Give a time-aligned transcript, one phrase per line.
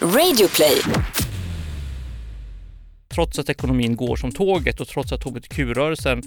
[0.00, 0.82] Radioplay.
[3.08, 6.22] Trots att ekonomin går som tåget och trots att hbtq-rörelsen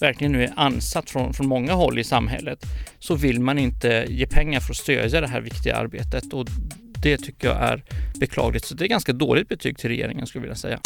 [0.00, 2.58] verkligen nu är ansatt från, från många håll i samhället
[2.98, 6.46] så vill man inte ge pengar för att stödja det här viktiga arbetet och
[7.02, 7.84] det tycker jag är
[8.20, 8.64] beklagligt.
[8.64, 10.80] Så det är ganska dåligt betyg till regeringen skulle jag vilja säga.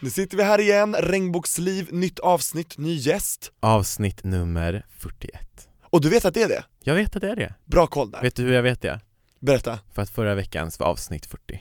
[0.00, 3.52] Nu sitter vi här igen, Regnbågsliv, nytt avsnitt, ny gäst.
[3.60, 5.34] Avsnitt nummer 41
[5.94, 6.64] Och du vet att det är det?
[6.82, 7.54] Jag vet att det är det.
[7.64, 8.22] Bra koll där.
[8.22, 9.00] Vet du hur jag vet det?
[9.40, 9.78] Berätta.
[9.92, 11.60] För att förra veckans var avsnitt 40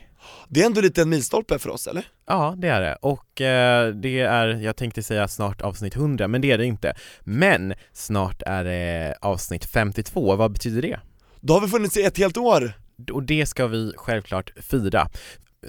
[0.49, 2.05] Det är ändå lite en milstolpe för oss, eller?
[2.27, 2.95] Ja, det är det.
[3.01, 6.93] Och eh, det är, jag tänkte säga snart avsnitt 100, men det är det inte.
[7.21, 10.99] Men snart är det avsnitt 52, vad betyder det?
[11.39, 12.73] Då har vi funnits i ett helt år.
[13.11, 15.09] Och det ska vi självklart fira.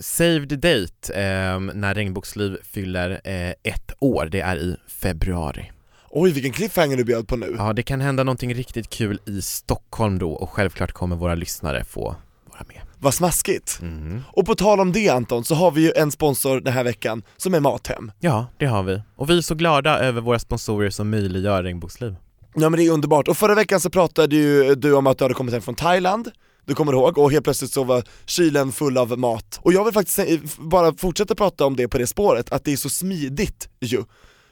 [0.00, 5.70] Save the date eh, när Regnbågsliv fyller eh, ett år, det är i februari.
[6.16, 7.54] Oj, vilken cliffhanger du bjöd på nu.
[7.58, 11.84] Ja, det kan hända någonting riktigt kul i Stockholm då och självklart kommer våra lyssnare
[11.84, 12.16] få
[12.50, 12.80] vara med.
[12.98, 13.78] Vad smaskigt.
[13.82, 14.22] Mm.
[14.32, 17.22] Och på tal om det Anton, så har vi ju en sponsor den här veckan
[17.36, 18.12] som är Mathem.
[18.20, 19.02] Ja, det har vi.
[19.16, 22.16] Och vi är så glada över våra sponsorer som möjliggör Regnbågsliv.
[22.54, 25.24] Ja men det är underbart, och förra veckan så pratade ju du om att du
[25.24, 26.30] hade kommit hem från Thailand
[26.66, 29.60] du kommer ihåg, och helt plötsligt så var kylen full av mat.
[29.62, 32.76] Och jag vill faktiskt bara fortsätta prata om det på det spåret, att det är
[32.76, 34.04] så smidigt ju.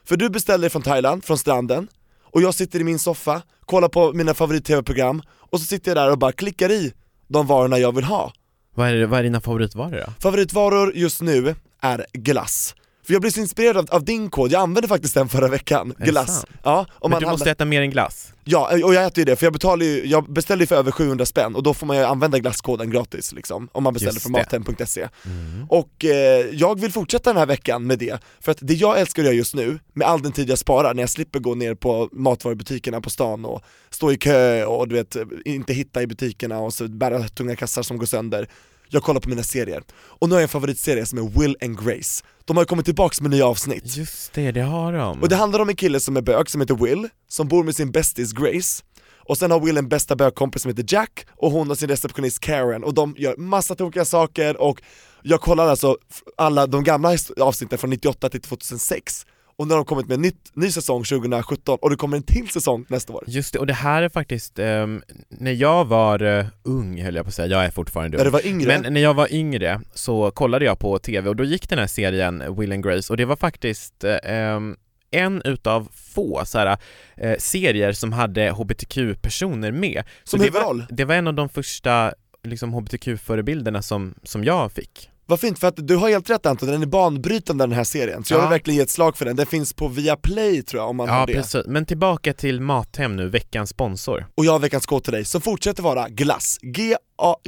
[0.05, 1.89] För du beställer från Thailand, från stranden,
[2.23, 6.11] och jag sitter i min soffa, kollar på mina favorit-tv-program, och så sitter jag där
[6.11, 6.93] och bara klickar i
[7.29, 8.33] de varorna jag vill ha.
[8.75, 10.13] Vad är, vad är dina favoritvaror då?
[10.21, 12.75] Favoritvaror just nu är glass.
[13.07, 15.95] För jag blev så inspirerad av, av din kod, jag använde faktiskt den förra veckan,
[15.99, 16.47] glass.
[16.63, 18.33] Ja, om Men du måste äta mer än glass.
[18.45, 20.91] Ja, och jag äter ju det, för jag betalar ju, jag beställer ju för över
[20.91, 24.33] 700 spänn och då får man ju använda glasskoden gratis liksom, om man beställer från
[24.33, 25.67] mathem.se Mm.
[25.69, 29.23] Och eh, jag vill fortsätta den här veckan med det, för att det jag älskar
[29.23, 31.75] att göra just nu, med all den tid jag sparar när jag slipper gå ner
[31.75, 36.59] på matvarubutikerna på stan och stå i kö och du vet, inte hitta i butikerna
[36.59, 38.49] och så bära tunga kassar som går sönder
[38.93, 41.85] jag kollar på mina serier, och nu har jag en favoritserie som är Will and
[41.85, 42.25] Grace.
[42.45, 43.97] De har ju kommit tillbaks med nya avsnitt.
[43.97, 45.23] Just det, det har de.
[45.23, 47.77] och det handlar om en kille som är bög, som heter Will, som bor med
[47.77, 48.83] sin bästis Grace.
[49.29, 52.41] Och sen har Will en bästa bögkompis som heter Jack, och hon har sin receptionist
[52.41, 54.83] Karen, och de gör massa tokiga saker och
[55.23, 55.97] jag kollar alltså
[56.37, 59.27] alla de gamla avsnitten från 98 till 2006
[59.57, 62.23] och nu har de kommit med en nytt, ny säsong 2017 och det kommer en
[62.23, 63.25] till säsong nästa år.
[63.27, 67.25] Just det, och det här är faktiskt, ehm, när jag var eh, ung höll jag
[67.25, 68.25] på att säga, jag är fortfarande När ung.
[68.25, 71.45] du var yngre, Men när jag var yngre så kollade jag på TV och då
[71.45, 74.77] gick den här serien Will and Grace och det var faktiskt ehm,
[75.11, 76.79] en utav få så här,
[77.17, 80.05] eh, serier som hade hbtq-personer med.
[80.25, 80.79] Så som det huvudroll.
[80.79, 82.13] var, det var en av de första
[82.45, 85.09] liksom, hbtq-förebilderna som, som jag fick.
[85.27, 88.25] Vad fint, för att du har helt rätt Anton, den är banbrytande den här serien,
[88.25, 88.43] så jag Ja.
[88.43, 91.09] vill verkligen ge ett slag för den, den finns på Viaplay tror jag om man
[91.09, 91.33] Ja har det.
[91.33, 94.27] precis, men tillbaka till Mathem nu, veckans sponsor.
[94.35, 96.59] Och jag har veckans kod till dig, som fortsätter vara glass,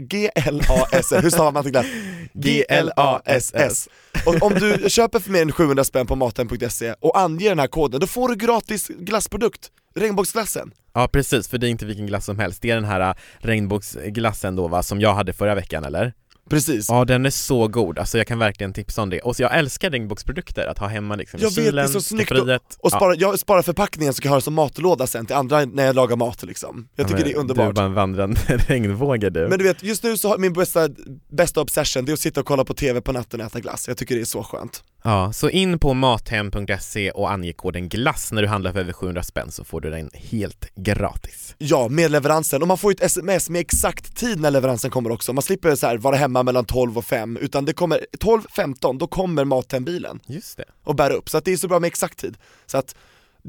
[0.01, 1.87] G-L-A-S-S, hur stavar man till glass?
[2.33, 3.89] G-L-A-S-S
[4.27, 7.67] Och om du köper för mer än 700 spänn på maten.se och anger den här
[7.67, 10.71] koden, då får du gratis glassprodukt, regnbågsglassen.
[10.95, 13.15] Ja precis, för det är inte vilken glass som helst, det är den här äh,
[13.39, 16.13] regnbågsglassen då va, som jag hade förra veckan eller?
[16.51, 19.21] Precis Ja den är så god, alltså jag kan verkligen tipsa om det.
[19.21, 21.89] Och så jag älskar regnbågsprodukter, att ha hemma liksom Jag i vet, det är kylen,
[21.89, 22.63] så snyggt skafferiet.
[22.79, 22.97] Och Ja.
[22.97, 25.87] spara, jag sparar förpackningen så kan jag ha det som matlåda sen till andra när
[25.87, 27.95] jag lagar mat liksom Jag tycker Ja, men det är Du är underbart bara en
[27.95, 29.49] vandrande regnvåge du.
[29.49, 30.89] Men du vet, just nu så har min bästa,
[31.33, 33.89] bästa obsession, det är att sitta och kolla på TV på natten och äta glass,
[33.89, 38.33] jag tycker det är så skönt Ja, så in på mathem.se och ange koden GLASS
[38.33, 41.55] när du handlar för över 700 spänn så får du den helt gratis.
[41.59, 45.11] Ja, med leveransen, och man får ju ett sms med exakt tid när leveransen kommer
[45.13, 48.99] också, man slipper så här vara hemma mellan 12 och 5, utan det kommer 12-15,
[48.99, 50.65] då kommer Mathem-bilen Just det.
[50.85, 52.37] och bär upp, så att det är så bra med exakt tid.
[52.67, 52.95] Så att,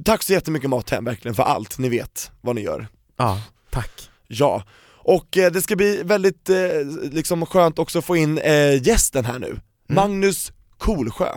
[0.05, 2.87] tack så jättemycket Mathem verkligen för allt, ni vet vad ni gör.
[3.17, 4.09] Ja, tack.
[4.27, 4.63] Ja,
[4.97, 6.57] och eh, det ska bli väldigt eh,
[7.11, 11.29] liksom skönt också att få in eh, gästen här nu, Magnus Kolsjö.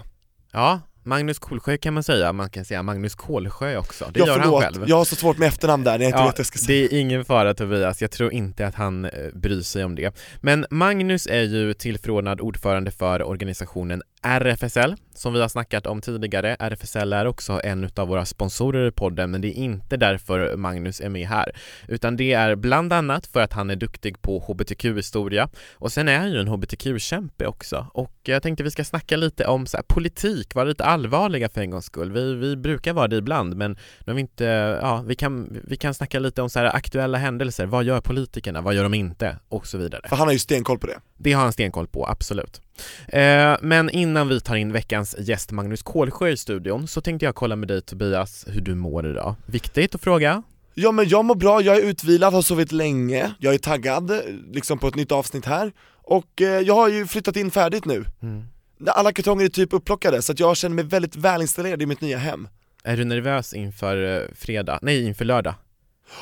[0.52, 4.32] Ja, Magnus Kolsjö kan man säga, man kan säga Magnus Kolsjö också, det ja, gör
[4.32, 4.84] han förlåt, själv.
[4.88, 6.58] jag har så svårt med efternamn där när jag inte Ja, vet vad jag ska
[6.58, 6.88] säga.
[6.88, 10.14] det är ingen fara Tobias, jag tror inte att han eh, bryr sig om det.
[10.40, 16.56] Men Magnus är ju tillförordnad ordförande för organisationen RFSL, som vi har snackat om tidigare.
[16.58, 21.00] RFSL är också en av våra sponsorer i podden, men det är inte därför Magnus
[21.00, 21.52] är med här,
[21.88, 26.18] utan det är bland annat för att han är duktig på hbtq-historia och sen är
[26.18, 27.86] han ju en hbtq-kämpe också.
[27.92, 31.60] Och jag tänkte vi ska snacka lite om så här, politik, vara lite allvarliga för
[31.60, 32.12] en gångs skull.
[32.12, 34.44] Vi, vi brukar vara det ibland, men nu har vi inte,
[34.82, 37.66] ja, vi kan, vi kan snacka lite om så här aktuella händelser.
[37.66, 38.60] Vad gör politikerna?
[38.60, 39.36] Vad gör de inte?
[39.48, 40.08] Och så vidare.
[40.08, 41.00] För han har ju stenkoll på det.
[41.18, 42.60] Det har han stenkoll på, absolut.
[43.08, 47.34] Eh, men innan vi tar in veckans gäst Magnus Kolsjö i studion så tänkte jag
[47.34, 49.34] kolla med dig Tobias hur du mår idag.
[49.46, 50.42] Viktigt att fråga.
[50.74, 54.12] Ja men jag mår bra, jag är utvilad, har sovit länge, jag är taggad
[54.52, 55.72] liksom på ett nytt avsnitt här
[56.02, 58.04] och eh, jag har ju flyttat in färdigt nu.
[58.22, 58.44] Mm.
[58.86, 62.18] Alla kartonger är typ upplockade så att jag känner mig väldigt välinstallerad i mitt nya
[62.18, 62.48] hem.
[62.84, 64.78] Är du nervös inför eh, fredag?
[64.82, 65.54] Nej, inför lördag?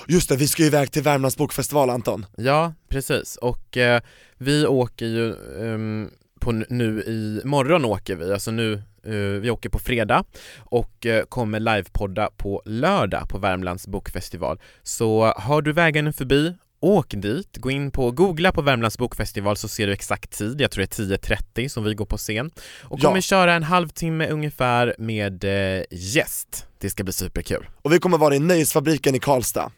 [0.08, 2.26] Just det, vi ska ju iväg till Värmlands bokfestival Anton.
[2.36, 3.36] Ja, precis.
[3.36, 4.00] Och eh,
[4.38, 6.10] vi åker ju ehm,
[6.40, 8.72] på nu i morgon åker vi, alltså nu
[9.06, 10.24] eh, vi åker på fredag
[10.58, 14.60] och eh, kommer livepodda på lördag på Värmlands bokfestival.
[14.82, 19.68] Så har du vägen förbi, åk dit, gå in på, googla på Värmlands bokfestival så
[19.68, 21.34] ser du exakt tid, jag tror det är
[21.64, 22.50] 10.30 som vi går på scen
[22.82, 23.08] och Ja.
[23.08, 26.66] kommer köra en halvtimme ungefär med eh, gäst.
[26.78, 27.66] Det ska bli superkul.
[27.82, 29.70] Och vi kommer vara i Nöjesfabriken i Karlstad,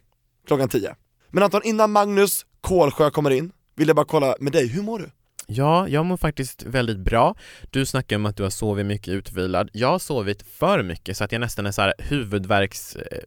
[0.46, 0.94] klockan 10.
[1.30, 4.98] Men Anton, innan Magnus Kolsjö kommer in, vill jag bara kolla med dig, hur mår
[4.98, 5.10] du?
[5.46, 7.34] Ja, jag mår faktiskt väldigt bra.
[7.70, 9.70] Du snackar om att du har sovit mycket utvilad.
[9.72, 13.18] Jag har sovit för mycket så att jag nästan är så här huvudvärks eh,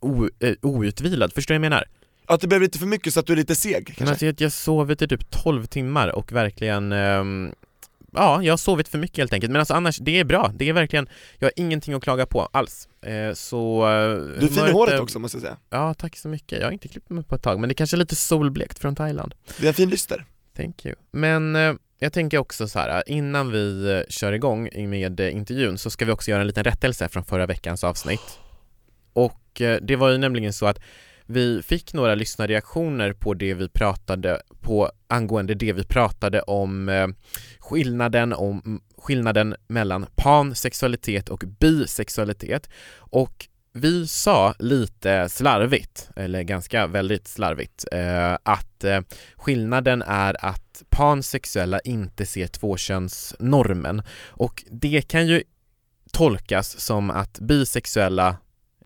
[0.00, 1.32] o, eh, outvilad.
[1.32, 1.84] Förstår du vad jag menar?
[2.26, 4.10] Att det blev lite för mycket så att du är lite seg Men kanske?
[4.10, 7.52] alltså, jag, jag sovit i typ 12 timmar och verkligen ehm,
[8.12, 10.68] Ja, jag har sovit för mycket helt enkelt, men alltså annars, det är bra, det
[10.68, 11.08] är verkligen,
[11.38, 12.88] jag har ingenting att klaga på alls.
[13.02, 13.88] Eh, så...
[13.88, 15.56] eh, Du är fin i håret också måste jag säga.
[15.70, 16.58] Ja, tack så mycket.
[16.58, 18.96] Jag har inte klippt mig på ett tag, men det kanske är lite solblekt från
[18.96, 19.34] Thailand.
[19.58, 20.24] Det är en fin lyster.
[20.56, 20.94] Thank you.
[21.10, 25.78] Men eh, jag tänker också så här, innan vi eh, kör igång med eh, intervjun
[25.78, 28.38] så ska vi också göra en liten rättelse från förra veckans avsnitt.
[29.12, 30.78] Och eh, det var ju nämligen så att
[31.30, 37.08] vi fick några lyssnarreaktioner på det vi pratade på angående det vi pratade om eh,
[37.58, 42.70] skillnaden, om skillnaden mellan pansexualitet och bisexualitet.
[42.96, 49.00] Och vi sa lite slarvigt, eller ganska väldigt slarvigt, eh, att eh,
[49.36, 54.02] skillnaden är att pansexuella inte ser tvåkönsnormen.
[54.26, 55.42] Och det kan ju
[56.12, 58.36] tolkas som att bisexuella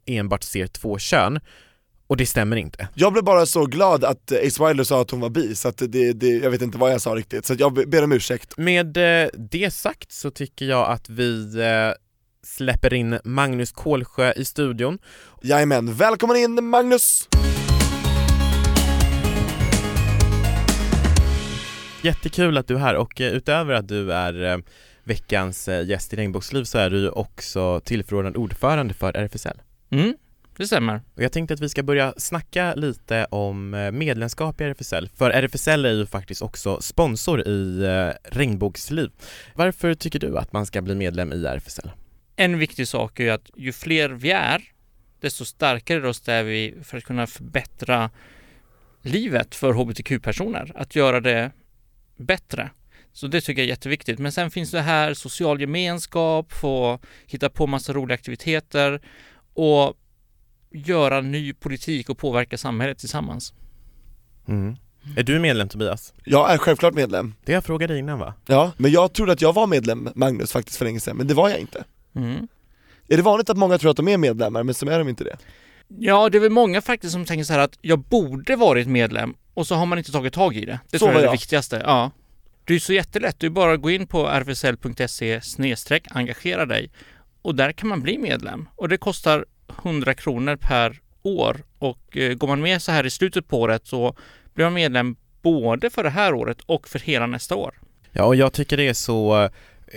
[0.07, 1.41] enbart ser två kön
[2.07, 2.89] och det stämmer inte.
[2.95, 5.69] Jag blev bara så glad att eh, Ace Wilder sa att hon var bi, så
[5.69, 8.13] att det, det, jag vet inte vad jag sa riktigt, så jag be- ber om
[8.13, 8.57] ursäkt.
[8.57, 11.93] Med eh, det sagt så tycker jag att vi eh,
[12.47, 14.99] släpper in Magnus Kolsjö i studion.
[15.43, 17.29] Jajamän, välkommen in Magnus!
[22.03, 24.63] Jättekul att du är här och utöver att du är
[25.05, 29.61] veckans gäst i Regnbågsliv så är du också tillförordnad ordförande för RFSL.
[29.91, 30.15] Mm,
[30.63, 31.03] det stämmer.
[31.15, 35.31] Och jag tänkte att vi ska börja snacka lite om eh, medlemskap i RFSL, för
[35.31, 39.11] RFSL är ju faktiskt också sponsor i eh, Regnbågsliv.
[39.55, 41.91] Varför tycker du att man ska bli medlem i RFSL?
[42.37, 44.63] En viktig sak är ju att ju fler vi är,
[45.21, 48.11] desto starkare röst är vi för att kunna förbättra
[49.03, 50.73] livet för hbtq-personer.
[50.75, 51.51] Att göra det
[52.17, 52.71] bättre.
[53.13, 54.19] Så det tycker jag är jätteviktigt.
[54.19, 59.01] Men sen finns det här social gemenskap, få hitta på massa roliga aktiviteter
[59.55, 59.95] och
[60.75, 63.55] göra ny politik och påverka samhället tillsammans.
[64.49, 64.77] Mm.
[65.17, 66.13] Är du medlem Tobias?
[66.25, 67.35] Jag är självklart medlem.
[67.45, 68.35] Det jag frågade innan va?
[68.47, 71.35] Ja, men jag trodde att jag var medlem, Magnus, faktiskt för länge sedan, men det
[71.35, 71.85] var jag inte.
[72.15, 72.49] Mm.
[73.09, 75.25] Är det vanligt att många tror att de är medlemmar, men så är de inte
[75.25, 75.37] det?
[75.89, 79.35] Ja, det är väl många faktiskt som tänker så här att jag borde varit medlem
[79.55, 80.81] och så har man inte tagit tag i det.
[80.91, 81.33] Det Så tror jag är det jag.
[81.33, 81.83] viktigaste.
[81.85, 82.11] Ja.
[82.65, 83.41] Det är så jättelätt.
[83.41, 85.41] Du bara gå in på rfsl.se
[86.11, 86.91] engagera dig
[87.43, 89.45] och där kan man bli medlem och det kostar
[89.83, 93.87] 100 kronor per år och eh, går man med så här i slutet på året
[93.87, 94.17] så
[94.55, 97.75] blir man medlem både för det här året och för hela nästa år.
[98.13, 99.51] Ja, och jag tycker det är så eh,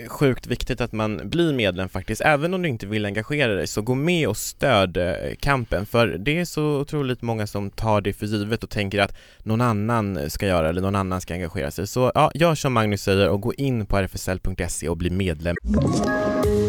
[0.08, 2.20] sjukt viktigt att man blir medlem faktiskt.
[2.20, 6.06] Även om du inte vill engagera dig så gå med och stöd eh, kampen för
[6.06, 10.30] det är så otroligt många som tar det för givet och tänker att någon annan
[10.30, 11.86] ska göra eller någon annan ska engagera sig.
[11.86, 15.56] Så ja, gör som Magnus säger och gå in på rfsl.se och bli medlem.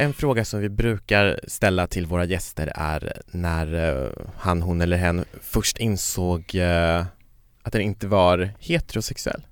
[0.00, 4.96] En fråga som vi brukar ställa till våra gäster är när eh, han, hon eller
[4.96, 7.06] hen först insåg eh,
[7.62, 9.42] att den inte var heterosexuell.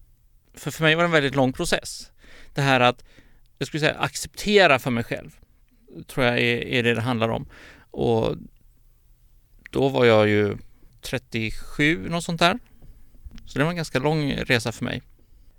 [0.54, 2.10] För för mig var det en väldigt lång process.
[2.54, 3.04] Det här att,
[3.58, 5.30] jag skulle säga acceptera för mig själv,
[6.06, 7.48] tror jag är, är det det handlar om.
[7.90, 8.36] Och
[9.70, 10.56] då var jag ju
[11.00, 12.58] 37, något sånt där.
[13.46, 15.02] Så det var en ganska lång resa för mig.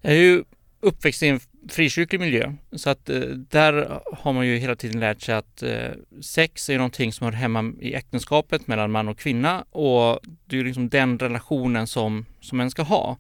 [0.02, 0.44] Jag är ju
[0.80, 2.54] uppväxt i en frikyrklig miljö.
[2.72, 3.20] Så att eh,
[3.50, 7.32] där har man ju hela tiden lärt sig att eh, sex är någonting som hör
[7.32, 12.60] hemma i äktenskapet mellan man och kvinna och det är liksom den relationen som, som
[12.60, 13.18] en ska ha.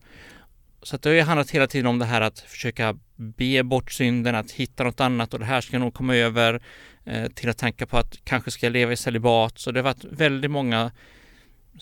[0.81, 3.91] Så att det har ju handlat hela tiden om det här att försöka be bort
[3.91, 6.61] synden, att hitta något annat och det här ska nog komma över
[7.05, 9.59] eh, till att tänka på att kanske ska jag leva i celibat.
[9.59, 10.91] Så det har varit väldigt många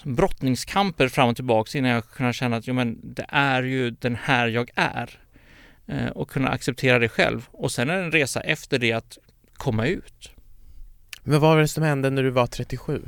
[0.03, 4.15] brottningskamper fram och tillbaks innan jag kunde känna att jo, men det är ju den
[4.15, 5.19] här jag är
[6.13, 7.47] och kunna acceptera det själv.
[7.51, 9.17] Och sen är det en resa efter det att
[9.53, 10.31] komma ut.
[11.23, 13.01] Men vad var det som hände när du var 37?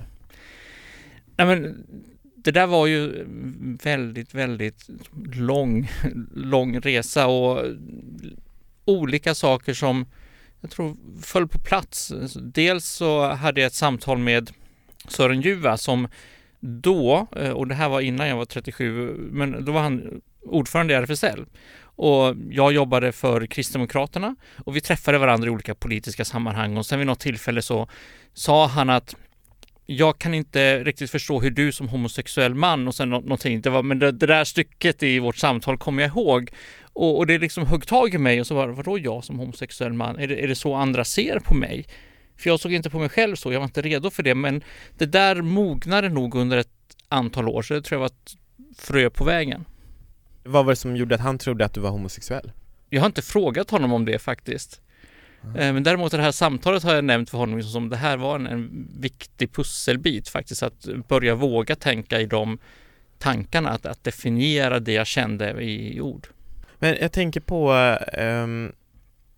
[1.36, 1.86] Nej, men
[2.36, 3.26] det där var ju
[3.84, 4.90] väldigt, väldigt
[5.34, 5.90] lång,
[6.34, 7.66] lång resa och
[8.86, 10.06] olika saker som
[10.62, 12.14] jag tror föll på plats.
[12.36, 14.52] Dels så hade jag ett samtal med
[15.08, 16.08] Sören Juva som
[16.60, 20.94] då, eh, och det här var innan jag var 37, men då var han ordförande
[20.94, 21.46] i RFSL.
[21.98, 24.36] Och jag jobbade för Kristdemokraterna
[24.66, 27.90] och vi träffade varandra i olika politiska sammanhang och sen vid något tillfälle så
[28.34, 29.16] sa han att
[29.86, 33.84] jag kan inte riktigt förstå hur du som homosexuell man och sen någonting, det var,
[33.84, 36.52] men det, det där stycket i vårt samtal kommer jag ihåg.
[36.94, 39.40] Och, och det liksom högg tag i mig och så var det, vadå jag som
[39.40, 40.20] homosexuell man?
[40.20, 41.86] Är det, är det så andra ser på mig?
[42.38, 44.64] För jag såg inte på mig själv så, jag var inte redo för det, men
[44.98, 46.70] det där mognade nog under ett
[47.10, 48.36] antal år, så det tror jag var ett
[48.78, 49.66] frö på vägen.
[50.48, 52.52] Vad var det som gjorde att han trodde att du var homosexuell?
[52.90, 54.82] Jag har inte frågat honom om det faktiskt.
[55.44, 55.74] Mm.
[55.74, 58.48] Men däremot det här samtalet har jag nämnt för honom som det här var en,
[58.48, 62.58] en viktig pusselbit faktiskt, att börja våga tänka i de
[63.20, 66.28] tankarna, att, att definiera det jag kände i, i ord.
[66.80, 67.72] Men jag tänker på
[68.18, 68.74] um,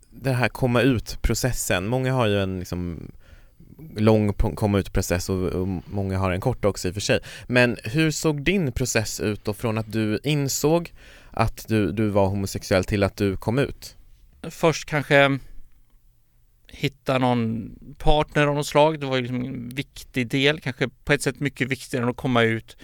[0.09, 1.87] den här komma ut-processen.
[1.87, 3.11] Många har ju en liksom
[3.95, 7.19] lång komma ut-process och, och, många har en kort också i och för sig.
[7.47, 10.93] Men hur såg din process ut då från att du insåg
[11.31, 13.95] att du, du var homosexuell till att du kom ut?
[14.49, 15.39] Först kanske
[16.71, 18.99] hitta någon partner av något slag.
[18.99, 22.17] Det var ju liksom en viktig del, kanske på ett sätt mycket viktigare än att
[22.17, 22.77] komma ut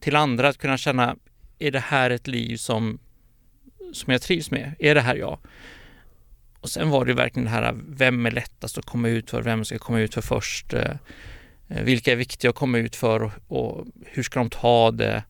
[0.00, 1.16] till andra, att kunna känna,
[1.58, 2.98] är det här ett liv som,
[3.92, 4.74] som jag trivs med?
[4.78, 5.38] Är det här jag?
[6.60, 9.42] Och sen var det verkligen det här, vem är lättast att komma ut för?
[9.42, 10.74] Vem ska komma ut för först?
[10.74, 10.90] Eh,
[11.68, 15.22] eh, vilka är viktiga att komma ut för och, och hur ska de ta det?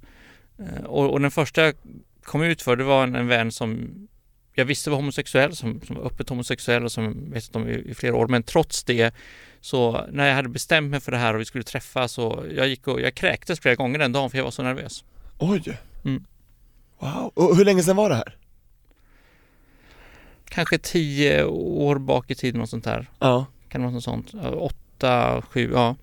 [0.59, 1.75] Eh, och, och, den första jag
[2.23, 3.89] kom ut för, det var en, en vän som
[4.55, 7.95] jag visste var homosexuell, som, som var öppet homosexuell och som vetat om i, i
[7.95, 9.15] flera år, men trots det
[9.61, 12.69] så när jag hade bestämt mig för det här och vi skulle träffas och jag
[12.69, 15.05] gick och jag kräktes flera gånger den dagen för jag var så nervös.
[15.39, 15.79] Oj!
[16.05, 16.25] Mm.
[16.99, 18.37] Wow, och hur länge sedan var det här?
[20.49, 23.11] Kanske tio år bak i tiden och sånt där.
[23.19, 23.47] Ja.
[23.69, 24.35] Kan det vara något sånt.
[24.55, 25.97] Åtta, sju, ja.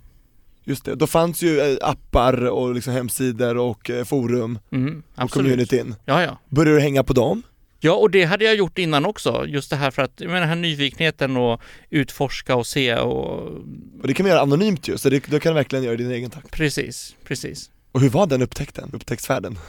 [0.63, 5.31] Just det, då fanns ju eh, appar och liksom hemsidor och eh, forum mm, och
[5.31, 5.95] communityn.
[6.05, 6.37] Ja, ja.
[6.49, 7.43] Började du hänga på dem?
[7.79, 9.45] Ja, och det hade jag gjort innan också.
[9.47, 13.43] Just det här för att, jag menar den här nyfikenheten och utforska och se och...
[14.01, 15.97] Och det kan man göra anonymt ju, så det, då kan du verkligen göra i
[15.97, 16.51] din egen takt.
[16.51, 17.71] Precis, precis.
[17.91, 19.59] Och hur var den upptäckten, upptäcktsfärden?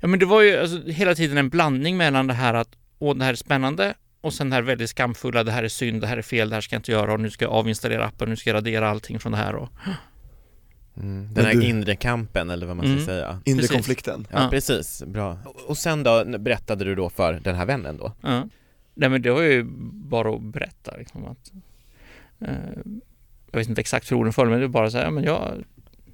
[0.00, 2.68] Ja men det var ju alltså, hela tiden en blandning mellan det här att
[3.02, 3.94] och det här är spännande.
[4.20, 6.56] Och sen det här väldigt skamfulla, det här är synd, det här är fel, det
[6.56, 7.12] här ska jag inte göra.
[7.12, 9.68] Och nu ska jag avinstallera appen, nu ska jag radera allting från det här och
[10.96, 11.64] mm, Den här du...
[11.64, 13.04] inre kampen eller vad man ska mm.
[13.04, 13.40] säga.
[13.44, 13.76] Inre precis.
[13.76, 14.26] konflikten.
[14.30, 15.38] Ja, ja, precis, bra.
[15.66, 18.12] Och sen då, berättade du då för den här vännen då?
[18.20, 18.48] Ja.
[18.94, 21.52] Nej men det var ju bara att berätta liksom att
[22.40, 22.82] eh,
[23.50, 25.64] Jag vet inte exakt hur orden föll men det var bara så här, men jag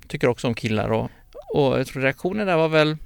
[0.06, 1.10] tycker också om killar och,
[1.48, 2.96] och jag tror reaktionen där var väl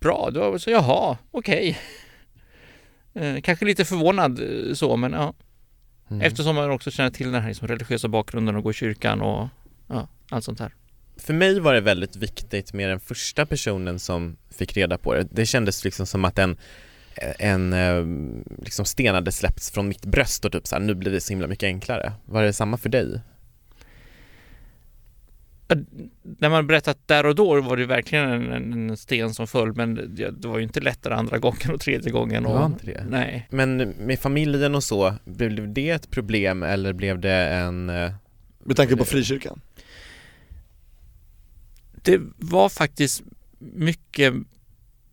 [0.00, 1.70] bra, det var så jaha, okej.
[1.70, 1.76] okay.
[3.14, 5.34] Eh, kanske lite förvånad eh, så, men ja.
[6.10, 6.22] Mm.
[6.22, 9.48] Eftersom man också känner till den här liksom, religiösa bakgrunden och går i kyrkan och
[9.88, 10.74] ja, allt sånt här.
[11.16, 15.28] För mig var det väldigt viktigt med den första personen som fick reda på det.
[15.30, 16.56] Det kändes liksom som att en,
[17.38, 18.04] en eh,
[18.64, 21.32] liksom sten hade släppts från mitt bröst och typ så här, nu blir det så
[21.32, 22.12] himla mycket enklare.
[22.24, 23.20] Var det samma för dig?
[26.22, 29.94] När man berättat där och då var det verkligen en, en sten som föll men
[29.94, 32.46] det, det, var ju inte lättare andra gången och tredje gången.
[32.46, 33.06] Och, det var inte det?
[33.08, 33.48] Nej.
[33.50, 37.90] Men med familjen och så, blev det ett problem eller blev det en...
[37.90, 38.12] Eh,
[38.64, 39.60] med tanke på frikyrkan?
[41.92, 43.22] Det var faktiskt
[43.58, 44.34] mycket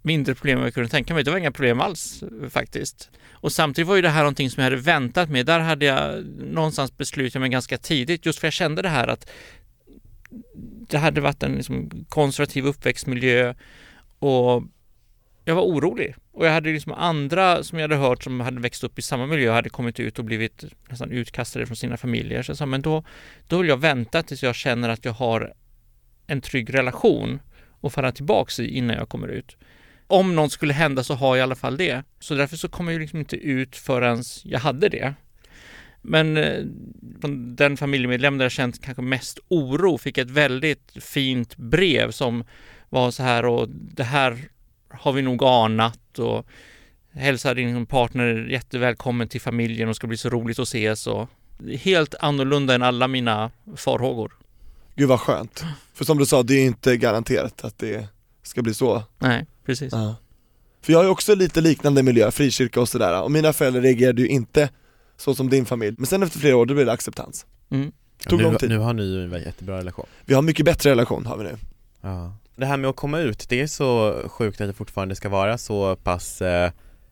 [0.02, 1.24] mindre problem än jag kunde tänka mig.
[1.24, 3.10] Det var inga problem alls faktiskt.
[3.32, 5.46] Och samtidigt var ju det här någonting som jag hade väntat med.
[5.46, 9.30] Där hade jag någonstans beslutat mig ganska tidigt just för jag kände det här att
[10.90, 13.54] det hade varit en liksom konservativ uppväxtmiljö
[14.20, 14.64] och
[15.46, 16.16] jag var orolig.
[16.32, 19.26] Och jag hade liksom andra som jag hade hört som hade växt upp i samma
[19.26, 22.44] miljö hade kommit ut och blivit nästan utkastade från sina familjer.
[22.44, 23.04] Så jag sa, men då,
[23.48, 25.54] då vill jag vänta tills jag känner att jag har
[26.28, 27.40] en trygg relation
[27.82, 29.58] och falla tillbaks i innan jag kommer ut.
[30.08, 32.04] om något skulle hända så har jag i alla fall det.
[32.20, 35.14] Så därför så kom jag ju liksom inte ut förrän jag hade det.
[36.02, 36.66] Men eh,
[37.22, 42.44] från den familjemedlem där jag känt kanske mest oro fick ett väldigt fint brev som
[42.90, 44.38] var så här och det här
[44.90, 46.46] har vi nog anat och
[47.12, 51.30] hälsa din partner jättevälkommen till familjen och ska bli så roligt att ses och
[51.80, 54.32] helt annorlunda än alla mina farhågor.
[54.96, 55.64] Gud vad skönt.
[55.94, 58.08] För som du sa, det är inte garanterat att det
[58.44, 59.04] ska bli så.
[59.20, 59.94] Nej, precis.
[59.94, 60.16] Ja.
[60.82, 64.28] För jag ju också lite liknande miljö, frikyrka och sådär, och mina föräldrar reagerade ju
[64.28, 64.70] inte
[65.22, 67.46] så som din familj, men sen efter flera år då blev det acceptans.
[67.72, 67.92] Mm.
[68.28, 68.70] Tog nu, lång tid.
[68.70, 70.06] nu har ni ju en jättebra relation.
[70.26, 71.56] Vi har mycket bättre relation har vi nu.
[72.02, 72.36] Ja.
[72.56, 75.58] Det här med att komma ut, det är så sjukt att det fortfarande ska vara
[75.58, 76.72] så pass eh,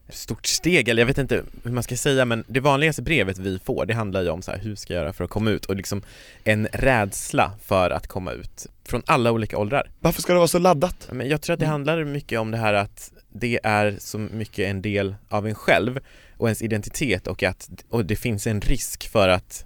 [0.10, 3.60] stort steg, eller jag vet inte hur man ska säga men det vanligaste brevet vi
[3.60, 5.66] får det handlar ju om så här, hur ska jag göra för att komma ut
[5.66, 6.02] och liksom
[6.44, 9.92] en rädsla för att komma ut från alla olika åldrar.
[10.00, 11.08] Varför ska det vara så laddat?
[11.12, 11.72] Men jag tror att det Mm.
[11.72, 16.00] handlar mycket om det här att det är så mycket en del av en själv
[16.40, 19.66] och ens identitet och att och det finns en risk för att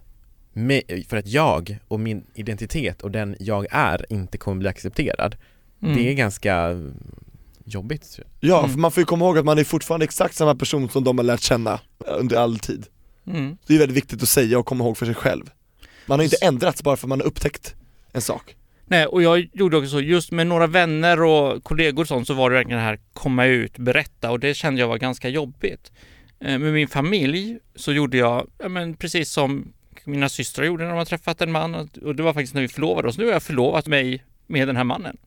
[0.53, 5.36] me- för att jag och min identitet och den jag är inte kommer bli accepterad.
[5.84, 5.96] Mm.
[5.96, 6.70] Det är ganska
[7.65, 8.72] jobbigt Ja, Mm.
[8.72, 11.18] för man får ju komma ihåg att man är fortfarande exakt samma person som de
[11.18, 12.86] har lärt känna under all tid.
[13.27, 13.58] Mm.
[13.68, 15.44] Det är väldigt viktigt att säga och komma ihåg för sig själv.
[16.06, 17.75] Man har inte ändrats bara för att man har upptäckt
[18.12, 18.56] en sak.
[18.86, 22.34] Nej, och jag gjorde också så, just med några vänner och kollegor och sånt så
[22.34, 25.92] var det verkligen det här komma ut, berätta och det kände jag var ganska jobbigt.
[26.44, 29.74] Eh, Med min familj så gjorde jag, ja, men precis som
[30.06, 32.68] mina systrar gjorde när de har träffat en man och det var faktiskt när vi
[32.68, 33.18] förlovade oss.
[33.18, 35.18] Nu har jag förlovat mig med den här mannen.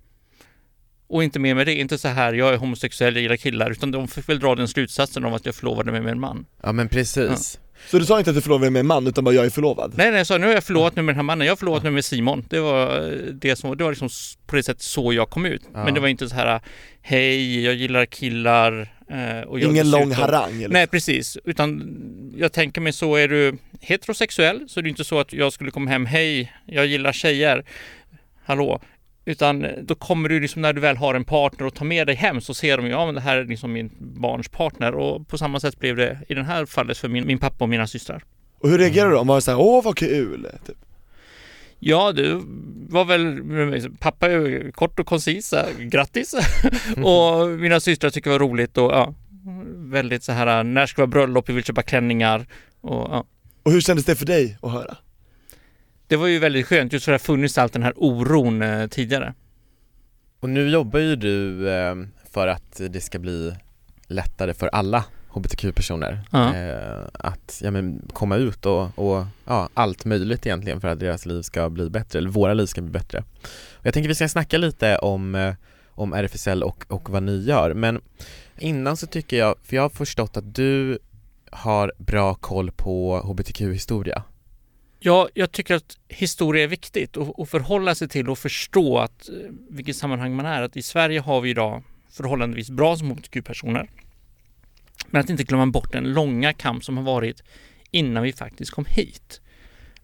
[1.09, 3.91] Och inte mer med det, inte så här jag är homosexuell, jag gillar killar, utan
[3.91, 6.47] de fick väl dra den slutsatsen om att jag förlovade mig med en man.
[6.63, 7.61] Ja men precis.
[7.89, 9.51] Så du sa inte att du förlovade dig med en man utan bara jag är
[9.51, 9.93] förlovad?
[9.97, 11.47] Nej, nej, jag sa nu har jag förlovat mig med den här mannen.
[11.47, 12.45] Jag har förlovat mig med Simon.
[12.51, 14.09] Det var eh, det som, det var liksom
[14.47, 15.63] på det sättet så jag kom ut.
[15.75, 15.85] Ja.
[15.85, 16.61] Men det var inte så här,
[17.03, 18.81] hej, jag gillar killar.
[19.11, 20.69] eh, Och jag Ingen lång harang eller?
[20.69, 21.39] Nej, precis.
[21.45, 21.83] Utan
[22.37, 25.71] jag tänker mig så, är du heterosexuell så är det inte så att jag skulle
[25.71, 27.65] komma hem, hej, jag gillar tjejer.
[28.45, 28.81] Hallå.
[29.29, 32.07] Utan eh, då kommer du liksom när du väl har en partner och tar med
[32.07, 34.95] dig hem så ser de ju, ja men det här är liksom min barns partner
[34.95, 37.69] och på samma sätt blev det i det här fallet för min, min pappa och
[37.69, 38.25] mina systrar.
[38.59, 39.25] Och hur reagerar du då?
[39.25, 40.49] Var det såhär, åh vad kul?
[40.67, 40.77] Typ.
[41.79, 42.43] Ja, du
[42.89, 43.97] var väl...
[43.99, 45.55] Pappa är kort och koncis.
[45.79, 46.35] Grattis!
[47.05, 49.15] och mina systrar tycker det var roligt och ja,
[49.77, 51.49] väldigt så här, när ska vi ha bröllop?
[51.49, 52.47] Vi vill köpa klänningar.
[52.81, 53.25] Och, ja.
[53.63, 54.97] Och hur kändes det för dig att höra?
[56.09, 58.87] Det var ju väldigt skönt, just för det har funnits allt den här oron eh,
[58.87, 59.35] tidigare.
[60.41, 61.95] Och nu jobbar ju du eh,
[62.31, 63.55] för att det ska bli
[64.07, 66.55] lättare för alla hbtq-personer Ja.
[66.55, 71.27] eh, att ja, men, komma ut och, och ja, allt möjligt egentligen för att deras
[71.27, 73.25] liv ska bli bättre, eller våra liv ska bli bättre.
[73.73, 75.55] Och jag tänker vi ska snacka lite om, eh,
[75.91, 78.01] om RFSL och, och vad ni gör, men
[78.59, 80.99] innan så tycker jag, för jag har förstått att du
[81.51, 84.23] har bra koll på hbtq-historia.
[84.99, 89.29] Ja, jag tycker att historia är viktigt och, och förhålla sig till och förstå att
[89.29, 89.35] eh,
[89.71, 90.63] vilket sammanhang man är.
[90.63, 93.91] Att i Sverige har vi idag förhållandevis bra som hbtq-personer.
[95.07, 97.43] Men att inte glömma bort den långa kamp som har varit
[97.91, 99.41] innan vi faktiskt kom hit.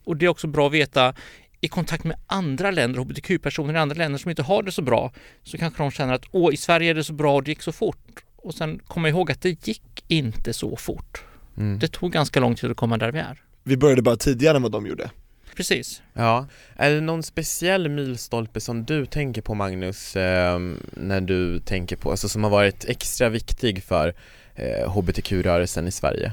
[0.04, 1.14] Och det är också bra att veta
[1.60, 5.12] i kontakt med andra länder, hbtq-personer i andra länder som inte har det så bra,
[5.42, 7.62] så kanske de känner att åh, i Sverige är det så bra och det gick
[7.62, 8.24] så fort.
[8.36, 11.24] Och sen komma ihåg att det gick inte så fort.
[11.56, 11.78] Mm.
[11.78, 13.42] Det tog ganska lång tid att komma där vi är.
[13.62, 15.10] Vi började bara tidigare än vad de gjorde.
[15.56, 16.02] Precis.
[16.12, 16.46] Ja,
[16.76, 20.58] är det någon speciell milstolpe som du tänker på Magnus, eh,
[20.90, 24.14] när du tänker på, alltså som har varit extra viktig för
[24.54, 26.32] eh, hbtq-rörelsen i Sverige?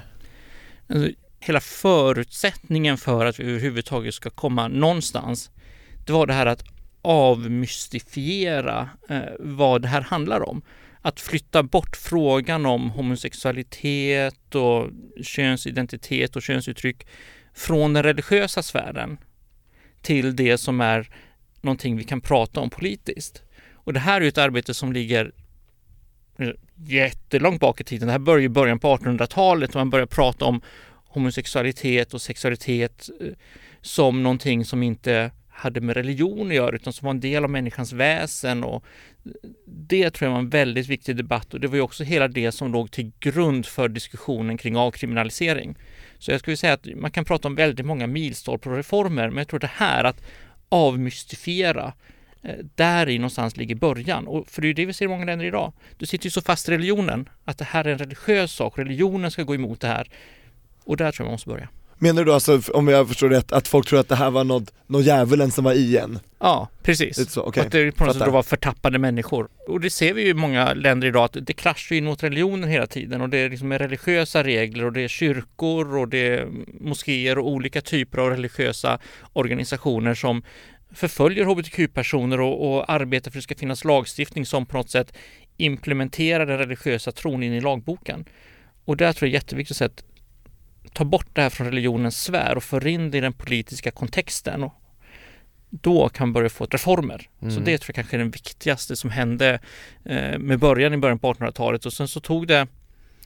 [0.89, 5.51] Alltså, hela förutsättningen för att vi överhuvudtaget ska komma någonstans,
[6.05, 6.63] det var det här att
[7.01, 10.61] avmystifiera eh, vad det här handlar om.
[11.01, 14.89] Att flytta bort frågan om homosexualitet och
[15.21, 17.07] könsidentitet och könsuttryck
[17.53, 19.17] från den religiösa sfären
[20.01, 21.09] till det som är
[21.61, 23.43] någonting vi kan prata om politiskt.
[23.73, 25.31] Och det här är ju ett arbete som ligger
[26.37, 28.07] eh, jättelångt bak i tiden.
[28.07, 30.61] Det här börjar i början på 1800-talet och man börjar prata om
[31.07, 33.27] homosexualitet och sexualitet eh,
[33.81, 37.49] som någonting som inte hade med religion att göra utan som var en del av
[37.49, 38.85] människans väsen och
[39.65, 42.51] det tror jag var en väldigt viktig debatt och det var ju också hela det
[42.51, 45.75] som låg till grund för diskussionen kring avkriminalisering.
[46.19, 49.37] Så jag skulle säga att man kan prata om väldigt många milstolpar och reformer men
[49.37, 50.21] jag tror det här att
[50.69, 51.93] avmystifiera
[52.41, 54.27] eh, där i någonstans ligger början.
[54.27, 55.73] Och för det är ju det vi ser i många länder idag.
[55.97, 58.77] Du sitter ju så fast i religionen att det här är en religiös sak.
[58.77, 60.09] Religionen ska gå emot det här.
[60.83, 61.69] Och där tror jag man måste börja.
[62.01, 64.73] Menar du alltså, om jag förstår rätt, att folk tror att det här var något,
[64.87, 66.19] något djävulen som var i en?
[66.39, 67.17] Ja, precis.
[67.17, 67.65] Lite så, okej.
[67.65, 68.25] Att det på något sätt Fattar.
[68.25, 69.47] då var förtappade människor.
[69.67, 72.69] Och det ser vi ju i många länder idag att det kraschar in mot religionen
[72.69, 76.47] hela tiden och det är liksom religiösa regler och det är kyrkor och det är
[76.79, 78.99] moskéer och olika typer av religiösa
[79.33, 80.43] organisationer som
[80.93, 85.13] förföljer hbtq-personer och, och arbetar för att det ska finnas lagstiftning som på något sätt
[85.57, 88.25] implementerar den religiösa tron in i lagboken.
[88.85, 90.03] Och där tror jag det är jätteviktigt att
[90.93, 94.63] ta bort det här från religionens sfär och för in det i den politiska kontexten.
[94.63, 94.73] Och
[95.69, 97.29] då kan man börja få reformer.
[97.39, 97.63] Så Mm.
[97.63, 99.59] det tror jag kanske är den viktigaste som hände
[100.05, 102.67] eh, med början i början på 1800-talet och sen så tog det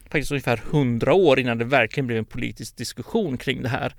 [0.04, 3.96] faktiskt ungefär 100 år innan det verkligen blev en politisk diskussion kring det här.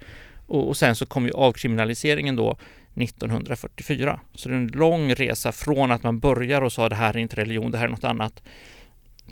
[0.47, 2.57] Och, och sen så kom ju avkriminaliseringen då
[2.97, 4.21] 1944.
[4.35, 7.19] Så det är en lång resa från att man börjar och sa det här är
[7.19, 8.43] inte religion, det här är något annat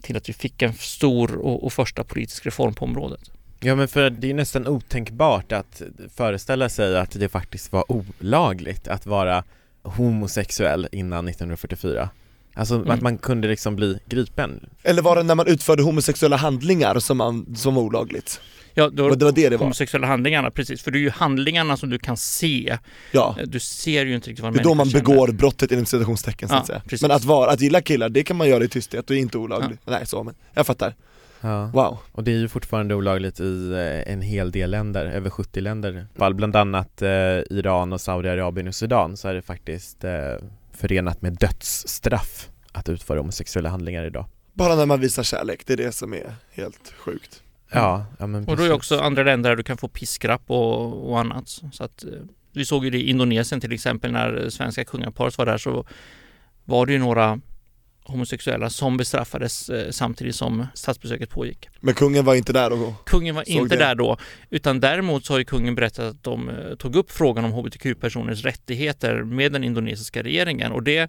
[0.02, 3.30] till att vi fick en stor och, och första politisk reform på området.
[3.64, 5.82] Ja men för det är nästan otänkbart att
[6.16, 9.44] föreställa sig att det faktiskt var olagligt att vara
[9.82, 12.08] homosexuell innan 1944
[12.54, 12.90] Alltså Mm.
[12.90, 17.16] att man kunde liksom bli gripen Eller var det när man utförde homosexuella handlingar som,
[17.18, 18.40] man, som var olagligt?
[18.74, 19.64] Ja, då, Och det var det det var?
[19.64, 20.82] homosexuella handlingarna, precis.
[20.82, 22.78] För det är ju handlingarna som du kan se.
[23.12, 25.04] Ja, Du ser ju inte riktigt vad en det är då man känner.
[25.04, 27.02] begår brottet inom citationstecken så Ja, att säga precis.
[27.02, 29.38] Men att vara, att gilla killar, det kan man göra i tysthet och är inte
[29.38, 30.94] olagligt Nej så men, jag fattar,
[31.42, 31.98] Ja, wow.
[32.12, 36.06] Och det är ju fortfarande olagligt i eh, en hel del länder, över 70 länder.
[36.32, 37.10] Bland annat eh,
[37.50, 40.34] Iran och Saudiarabien och Sudan så är det faktiskt eh,
[40.72, 44.26] förenat med dödsstraff att utföra homosexuella handlingar idag.
[44.52, 47.42] Bara när man visar kärlek, det är det som är helt sjukt.
[47.72, 50.42] Ja, ja men Och då är det också andra länder där du kan få piskrapp
[50.46, 51.48] och, och annat.
[51.48, 52.10] Så att eh,
[52.52, 55.86] vi såg ju det i Indonesien till exempel när svenska kungaparet var där så
[56.64, 57.40] var det ju några
[58.04, 61.68] homosexuella som bestraffades eh, samtidigt som statsbesöket pågick.
[61.80, 63.84] Men kungen var inte där och Kungen var inte det.
[63.84, 64.16] där då,
[64.50, 68.44] utan däremot så har ju kungen berättat att de eh, tog upp frågan om hbtq-personers
[68.44, 71.08] rättigheter med den indonesiska regeringen och det eh,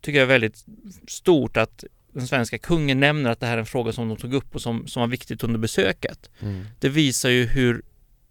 [0.00, 0.64] tycker jag är väldigt
[1.08, 4.34] stort att den svenska kungen nämner att det här är en fråga som de tog
[4.34, 6.30] upp och som, som var viktigt under besöket.
[6.40, 6.66] mm.
[6.78, 7.82] Det visar ju hur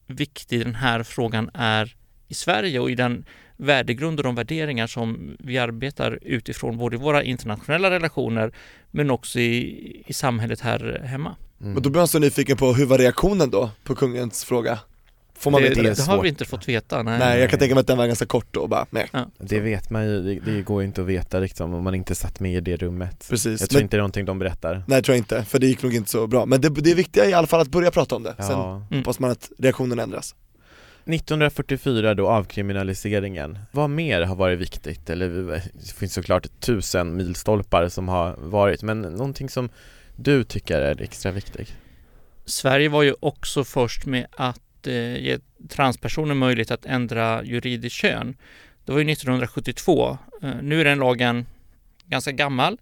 [0.08, 1.96] viktig den här frågan är
[2.28, 3.26] i Sverige och i den
[3.62, 8.52] värdegrund och de värderingar som vi arbetar utifrån både i våra internationella relationer
[8.92, 11.36] men också i, i samhället här hemma.
[11.62, 11.74] Mm.
[11.74, 14.80] Men då blir man så nyfiken på, hur var reaktionen då på kungens fråga?
[15.36, 15.96] Får man det, veta det, det?
[15.96, 17.04] det har vi inte fått veta.
[17.04, 17.20] Nej.
[17.20, 19.90] Nej jag kan tänka mig att den var ganska kort då bara, nej Det vet
[19.90, 22.54] man ju, det, det går ju inte att veta liksom om man inte satt med
[22.54, 25.14] i det rummet Precis, Jag tror men, inte det är någonting de berättar nej tror
[25.16, 27.34] jag inte, för det gick nog inte så bra Men det, det viktiga är i
[27.34, 28.76] alla fall att börja prata om det, sen Ja.
[28.76, 29.00] Mm.
[29.00, 30.36] hoppas man att reaktionen ändras
[31.14, 33.60] 1944 då, avkriminaliseringen.
[33.72, 35.10] Vad mer har varit viktigt?
[35.10, 39.70] Eller eh, det finns såklart tusen milstolpar som har varit, men någonting som
[40.16, 41.74] du tycker är extra viktigt?
[42.46, 48.38] Sverige var ju också först med att eh, ge transpersoner möjlighet att ändra juridiskt kön.
[48.86, 50.18] Det var ju 1972.
[50.44, 51.46] Eh, nu är den lagen
[52.06, 52.78] ganska gammal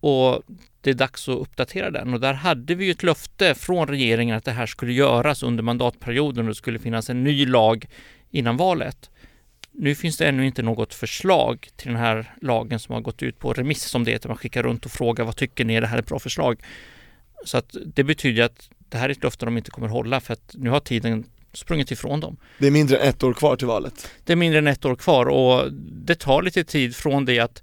[0.00, 0.42] och
[0.80, 2.14] det är dags att uppdatera den.
[2.14, 5.62] Och där hade vi ju ett löfte från regeringen att det här skulle göras under
[5.62, 7.86] mandatperioden och det skulle finnas en ny lag
[8.30, 9.10] innan valet.
[9.72, 13.38] Nu finns det ännu inte något förslag till den här lagen som har gått ut
[13.38, 14.28] på remiss som det heter.
[14.28, 16.62] Man skickar runt och frågar vad tycker ni, är det här ett bra förslag?
[17.44, 20.32] Så att det betyder att det här är ett löfte de inte kommer hålla för
[20.32, 22.36] att nu har tiden sprungit ifrån dem.
[22.58, 24.96] Det är mindre än ett år kvar till valet Det är mindre än ett år
[24.96, 27.62] kvar och det tar lite tid från det att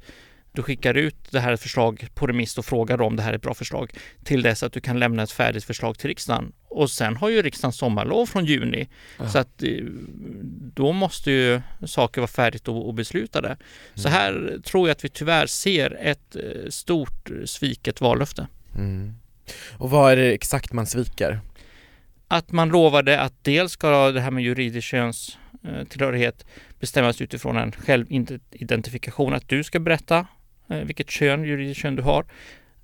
[0.57, 3.41] du skickar ut det här förslag på remiss och frågar om det här är ett
[3.41, 3.91] bra förslag
[4.23, 6.53] till dess att du kan lämna ett färdigt förslag till riksdagen.
[6.69, 8.87] Och sen har ju riksdagen sommarlov från juni
[9.19, 9.29] Ja.
[9.29, 9.69] så att eh,
[10.73, 13.57] då måste ju saker vara färdigt och, och beslutade.
[13.95, 18.47] Så här tror jag att vi tyvärr ser ett eh, stort eh, sviket vallöfte.
[18.75, 19.15] Mm.
[19.77, 21.41] Och vad är det exakt man sviker?
[22.27, 26.45] att man lovade att dels ska det här med juridisk könstillhörighet
[26.79, 30.25] bestämmas utifrån en självidentifikation, att du ska berätta eh,
[30.69, 32.25] Eh, vilket kön, juridiskt kön du har.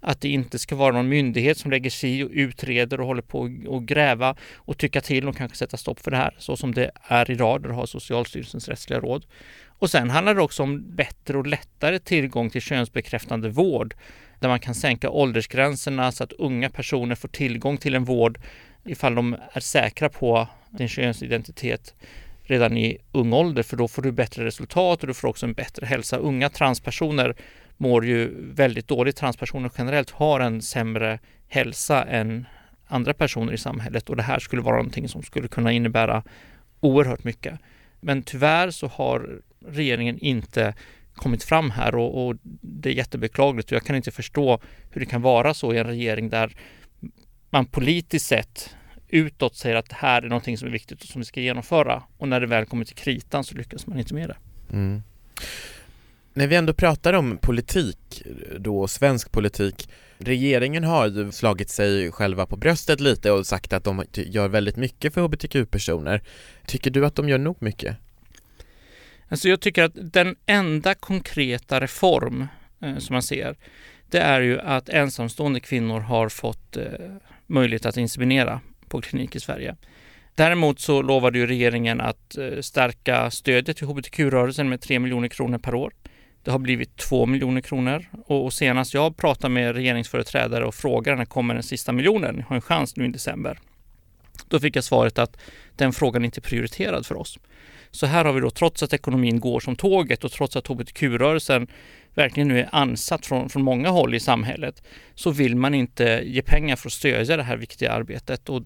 [0.02, 3.22] Att det inte ska vara någon myndighet som lägger sig i och utreder och håller
[3.22, 6.74] på och gräva och tycka till och kanske sätta stopp för det här, så som
[6.74, 9.26] det är idag där du har Socialstyrelsens rättsliga råd.
[9.67, 13.96] Och sen handlar det också om bättre och lättare tillgång till könsbekräftande vård,
[14.39, 18.39] där man kan sänka åldersgränserna så att unga personer får tillgång till en vård
[18.86, 21.93] ifall de är säkra på din könsidentitet
[22.43, 25.54] redan i ung ålder för då får du bättre resultat och du får också en
[25.54, 26.17] bättre hälsa.
[26.17, 27.36] Unga transpersoner
[27.78, 29.16] mår ju väldigt dåligt.
[29.16, 32.46] Transpersoner generellt har en sämre hälsa än
[32.88, 36.24] andra personer i samhället och det här skulle vara någonting som skulle kunna innebära
[36.80, 37.60] oerhört mycket.
[38.00, 40.74] Men tyvärr så har regeringen inte
[41.14, 44.60] kommit fram här och, och det är jättebeklagligt och jag kan inte förstå
[44.90, 46.56] hur det kan vara så i en regering där
[47.50, 48.76] man politiskt sett
[49.08, 52.04] utåt säger att det här är någonting som är viktigt och som vi ska genomföra.
[52.18, 54.38] Och när det väl kommer till kritan så lyckas man inte med det.
[54.72, 55.04] Mm.
[56.36, 58.24] När vi ändå pratar om politik,
[58.60, 63.84] då svensk politik, regeringen har ju slagit sig själva på bröstet lite och sagt att
[63.84, 66.22] de gör väldigt mycket för hbtq-personer.
[66.65, 67.98] Tycker du att de gör nog mycket?
[69.28, 72.48] Alltså jag tycker att den enda konkreta reform
[72.82, 73.56] eh, som man ser,
[74.10, 76.84] det är ju att ensamstående kvinnor har fått eh,
[77.48, 79.76] möjlighet att inseminera på klinik i Sverige.
[80.36, 85.58] Däremot så lovade ju regeringen att eh, stärka stödet till hbtq-rörelsen med 3 miljoner kronor
[85.58, 85.93] per år.
[86.44, 91.26] Det har blivit 2 miljoner kronor och senast jag pratade med regeringsföreträdare och frågade när
[91.26, 92.36] kommer den sista miljonen?
[92.36, 93.60] Ni har en chans nu i december.
[94.48, 95.38] Då fick jag svaret att
[95.76, 97.40] den frågan inte är prioriterad för oss.
[97.92, 101.68] Så här har vi då, trots att ekonomin går som tåget och trots att hbtq-rörelsen
[102.14, 104.84] verkligen nu är ansatt från, från många håll i samhället,
[105.16, 108.64] så vill man inte ge pengar för att stödja det här viktiga arbetet och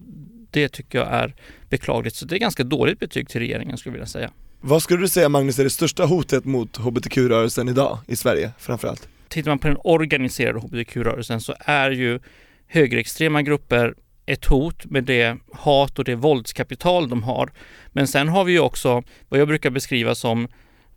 [0.50, 1.34] det tycker jag är
[1.68, 2.16] beklagligt.
[2.16, 4.30] Så det är ganska dåligt betyg till regeringen skulle jag vilja säga.
[4.60, 9.08] Vad skulle du säga Magnus är det största hotet mot hbtq-rörelsen idag i Sverige framförallt?
[9.28, 12.20] Tittar man på den organiserade hbtq-rörelsen så är ju
[12.66, 13.94] högerextrema grupper
[14.26, 17.52] ett hot med det hat och det våldskapital de har.
[17.92, 20.48] Men sen har vi ju också vad jag brukar beskriva som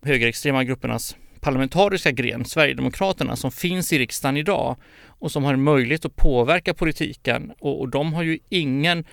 [0.01, 4.75] högerextrema gruppernas parlamentariska gren, Sverigedemokraterna, som finns i riksdagen idag
[5.07, 9.05] och som har en möjlighet att påverka politiken och, och de har ju ingen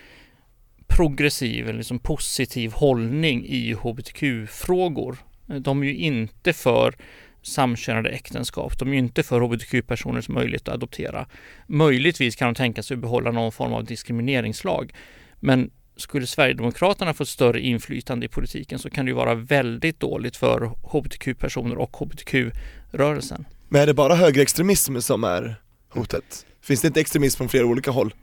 [0.88, 5.16] progressiv eller liksom positiv hållning i hbtq-frågor.
[5.46, 6.94] De är ju inte för
[7.42, 8.78] samkönade äktenskap.
[8.78, 11.26] De är ju inte för hbtq-personers möjlighet att adoptera.
[11.66, 14.92] Möjligtvis kan de tänka sig att behålla någon form av diskrimineringslag.
[15.40, 20.36] Men skulle Sverigedemokraterna få större inflytande i politiken så kan det ju vara väldigt dåligt
[20.36, 23.44] för hbtq-personer och hbtq-rörelsen.
[23.68, 25.56] Men är det bara högerextremism som är
[25.88, 26.46] hotet?
[26.62, 28.14] Finns det inte extremism från flera olika håll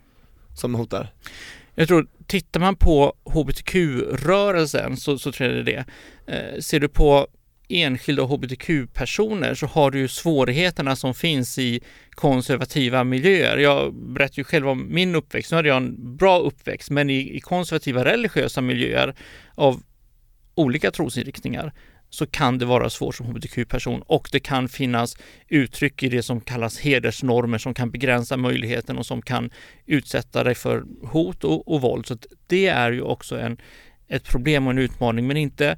[0.55, 1.13] som hotar?
[1.75, 5.85] Jag tror, tittar man på hbtq-rörelsen så, så tror jag det är
[6.27, 6.55] det.
[6.55, 7.27] Eh, ser du på
[7.69, 13.57] enskilda hbtq-personer så har du ju svårigheterna som finns i konservativa miljöer.
[13.57, 15.51] Jag berättar ju själv om min uppväxt.
[15.51, 19.15] Nu hade jag en bra uppväxt, men i, i konservativa religiösa miljöer
[19.55, 19.83] av
[20.55, 21.73] olika trosinriktningar
[22.15, 26.41] så kan det vara svårt som hbtq-person och det kan finnas uttryck i det som
[26.41, 29.49] kallas hedersnormer som kan begränsa möjligheten och som kan
[29.85, 32.05] utsätta dig för hot och, och våld.
[32.05, 33.57] Så det är ju också en,
[34.07, 35.77] ett problem och en utmaning, men inte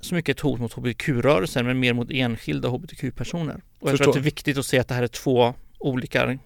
[0.00, 3.54] så mycket ett hot mot hbtq-rörelsen men mer mot enskilda hbtq-personer.
[3.54, 4.04] Och jag Förstår.
[4.04, 6.38] tror att det är viktigt att se att det här är två olika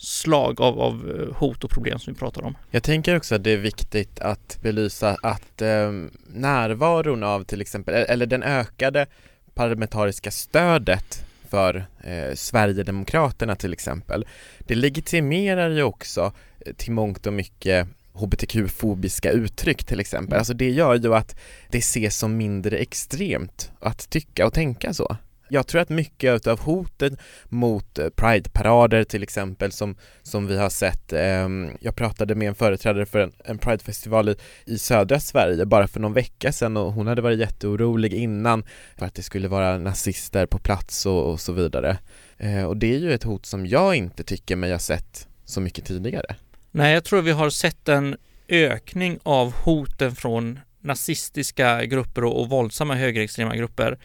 [0.00, 2.56] slag av, av eh, hot och problem som vi pratar om.
[2.70, 5.92] Jag tänker också att det är viktigt att belysa att eh,
[6.26, 9.06] närvaron av till exempel, eller den ökade
[9.54, 14.26] parlamentariska stödet för eh, Sverigedemokraterna till exempel,
[14.58, 16.32] det legitimerar ju också
[16.66, 20.38] eh, till mångt och mycket hbtq-fobiska uttryck till exempel.
[20.38, 21.36] Alltså det gör ju att
[21.70, 25.16] det ses som mindre extremt att tycka och tänka så.
[25.52, 27.12] Jag tror att mycket av hotet
[27.44, 31.48] mot eh, Pride-parader till exempel som, som vi har sett, eh,
[31.80, 36.00] jag pratade med en företrädare för en, en Pride-festival i, i södra Sverige bara för
[36.00, 38.64] någon vecka sedan och hon hade varit jätteorolig innan
[38.98, 41.98] för att det skulle vara nazister på plats och, och så vidare.
[42.38, 45.60] Eh, och det är ju ett hot som jag inte tycker mig ha sett så
[45.60, 46.36] mycket tidigare.
[46.70, 48.16] Nej, jag tror vi har sett en
[48.48, 53.98] ökning av hoten från nazistiska grupper och, och våldsamma högerextrema grupper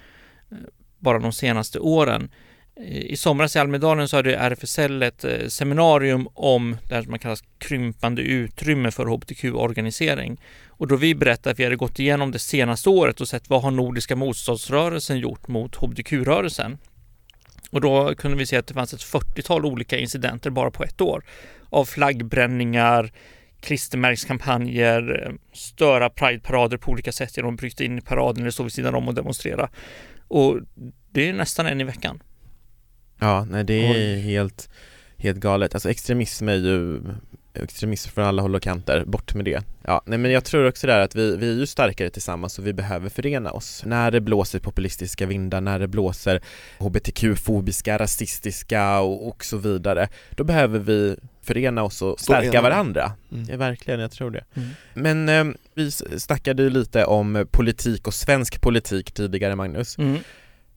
[1.05, 2.29] bara de senaste åren.
[2.79, 7.11] Eh, I somras i Almedalen så hade RFSL ett eh, seminarium om det här som
[7.11, 10.41] man kallar krympande utrymme för hbtq-organisering.
[10.67, 13.61] Och då vi berättade att vi hade gått igenom det senaste året och sett vad
[13.61, 16.77] har Nordiska motståndsrörelsen gjort mot hbtq-rörelsen.
[17.71, 21.01] Och då kunde vi se att det fanns ett 40-tal olika incidenter bara på ett
[21.01, 21.23] år
[21.69, 23.11] av flaggbränningar,
[23.59, 28.63] klistermärkskampanjer, eh, störa prideparader på olika sätt genom att bryta in i paraden eller stå
[28.63, 29.69] vid sidan om och demonstrera.
[30.27, 30.59] Och
[31.11, 32.23] det är nästan en i veckan.
[33.19, 34.69] Ja, nej det är helt,
[35.17, 35.73] helt galet.
[35.73, 37.01] Alltså extremism är ju
[37.53, 39.63] extremism från alla håll och kanter, bort med det.
[39.83, 42.67] Ja, nej men jag tror också där att vi, vi är ju starkare tillsammans och
[42.67, 43.83] vi behöver förena oss.
[43.85, 46.41] När det blåser populistiska vindar, när det blåser
[46.79, 53.11] hbtq-fobiska, rasistiska och, och så vidare, då behöver vi förena oss och stärka varandra.
[53.31, 53.45] Mm.
[53.49, 54.43] Ja, verkligen, jag tror det.
[54.53, 54.69] Mm.
[54.93, 59.97] Men eh, vi snackade ju lite om politik och svensk politik tidigare, Magnus.
[59.97, 60.17] Mm.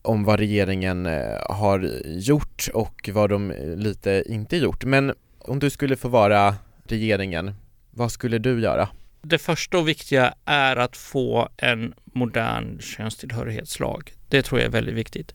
[0.01, 4.83] Om vad regeringen eh, har gjort och vad de lite inte gjort.
[4.83, 7.55] Men om du skulle få vara regeringen,
[7.91, 8.89] vad skulle du göra?
[9.21, 14.13] Det första och viktiga är att få en modern könstillhörighetslag.
[14.27, 15.33] Det tror jag är väldigt viktigt.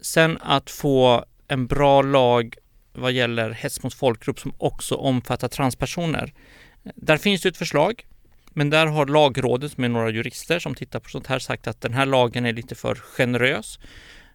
[0.00, 2.54] Sen att få en bra lag
[2.92, 6.32] vad gäller hets mot folkgrupp som också omfattar transpersoner.
[6.94, 8.06] Där finns det ett förslag,
[8.50, 11.94] men där har lagrådet med några jurister som tittar på sånt här sagt att den
[11.94, 13.78] här lagen är lite för generös.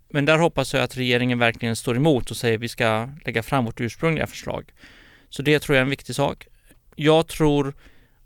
[0.10, 3.44] Men där hoppas jag att regeringen verkligen står emot och säger att vi ska lägga
[3.44, 4.74] fram vårt ursprungliga förslag.
[5.30, 6.48] Så det tror jag är en viktig sak.
[6.96, 7.74] Jag tror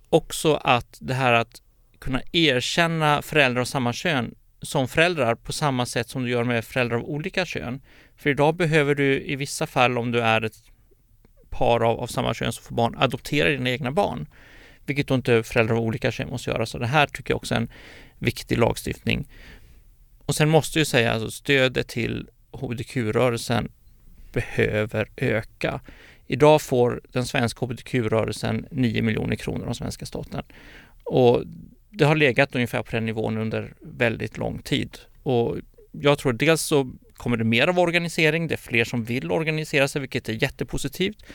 [0.09, 1.61] också att det här att
[1.99, 6.65] kunna erkänna föräldrar av samma kön som föräldrar på samma sätt som du gör med
[6.65, 7.81] föräldrar av olika kön.
[8.17, 10.63] För idag behöver du i vissa fall om du är ett
[11.49, 14.27] par av, av samma kön som får barn adoptera dina egna barn.
[14.85, 16.65] Vilket då inte föräldrar av olika kön måste göra.
[16.65, 17.69] Så det här tycker jag också är en
[18.19, 19.27] viktig lagstiftning.
[20.25, 23.71] Och sen måste jag säga att alltså, stödet till hbtq-rörelsen
[24.33, 25.81] behöver öka.
[26.27, 30.43] Idag får den svenska hbtq-rörelsen 9 miljoner kronor av svenska staten.
[31.03, 31.43] Och
[31.89, 34.97] det har legat ungefär på den nivån under väldigt lång tid.
[35.23, 35.57] Och
[35.91, 39.87] jag tror dels så kommer det mer av organisering, det är fler som vill organisera
[39.87, 41.25] sig, vilket är jättepositivt.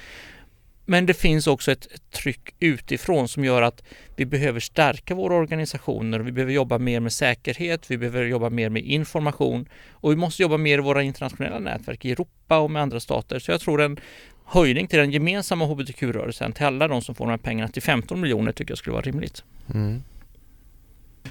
[0.86, 3.82] Men det finns också ett, tryck utifrån som gör att
[4.16, 6.18] vi behöver stärka våra organisationer.
[6.20, 10.42] Vi behöver jobba mer med säkerhet, vi behöver jobba mer med information och vi måste
[10.42, 13.38] jobba mer i våra internationella nätverk i Europa och med andra stater.
[13.38, 14.00] Så jag tror en
[14.44, 18.20] höjning till den gemensamma hbtq-rörelsen, till alla de som får de här pengarna, till 15
[18.20, 19.44] miljoner tycker jag skulle vara rimligt.
[19.74, 20.02] Mm.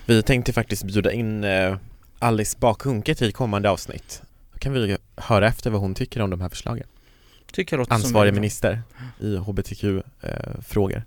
[0.05, 1.77] Vi tänkte faktiskt bjuda in eh,
[2.19, 4.21] Alice Bakhunke till kommande avsnitt.
[4.53, 6.87] Då kan vi höra efter vad hon tycker om de här förslagen.
[7.51, 8.81] Tycker jag Ansvarig minister
[9.19, 10.97] i hbtq-frågor.
[10.97, 11.03] Eh,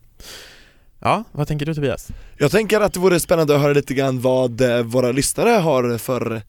[1.01, 2.09] ja, vad tänker du Tobias?
[2.39, 5.99] Jag tänker att det vore spännande att höra lite grann vad eh, våra lyssnare har
[5.99, 6.43] för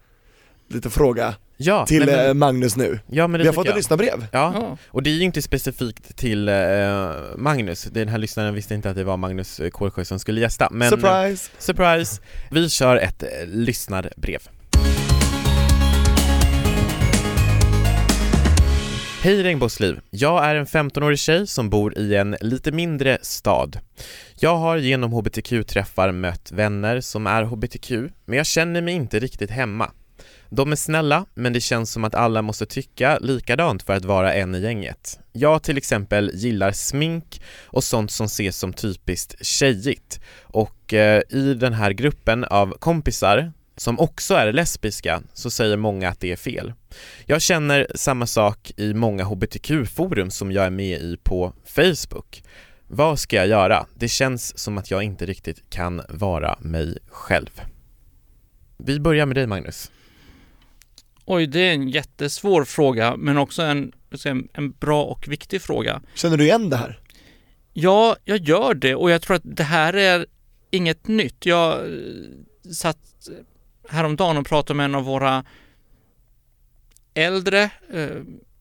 [0.67, 2.99] lite fråga ja, till men, eh, Magnus nu.
[3.07, 4.27] Ja, men Vi har fått ett lyssnarbrev.
[4.31, 4.51] Ja.
[4.55, 6.55] ja, och det är ju inte specifikt till eh,
[7.37, 10.89] Magnus, den här lyssnaren visste inte att det var Magnus Kålsjö som skulle gästa men
[10.89, 11.49] Surprise!
[11.53, 12.21] Eh, surprise!
[12.51, 14.39] Vi kör ett eh, lyssnarbrev.
[19.21, 19.99] Hej Regnbågsliv!
[20.09, 23.79] Jag är en 15-årig tjej som bor i en lite mindre stad.
[24.39, 27.91] Jag har genom hbtq-träffar mött vänner som är hbtq,
[28.25, 29.91] men jag känner mig inte riktigt hemma.
[30.49, 34.33] De är snälla, men det känns som att alla måste tycka likadant för att vara
[34.33, 35.19] en i gänget.
[35.31, 41.53] Jag till exempel gillar smink och sånt som ses som typiskt tjejigt och eh, i
[41.53, 46.35] den här gruppen av kompisar som också är lesbiska så säger många att det är
[46.35, 46.73] fel.
[47.25, 52.43] Jag känner samma sak i många hbtq-forum som jag är med i på Facebook.
[52.87, 53.85] Vad ska jag göra?
[53.95, 57.61] Det känns som att jag inte riktigt kan vara mig själv.
[58.77, 59.91] Vi börjar med dig Magnus.
[61.29, 63.91] Oj, det är en jättesvår fråga, men också en,
[64.53, 66.01] en bra och viktig fråga.
[66.13, 66.99] Känner du igen det här?
[67.73, 70.25] Ja, jag gör det och jag tror att det här är
[70.71, 71.45] inget nytt.
[71.45, 73.29] Jag eh, satt
[73.89, 75.45] häromdagen och pratade med en av våra
[77.13, 77.63] äldre,
[77.93, 78.09] eh,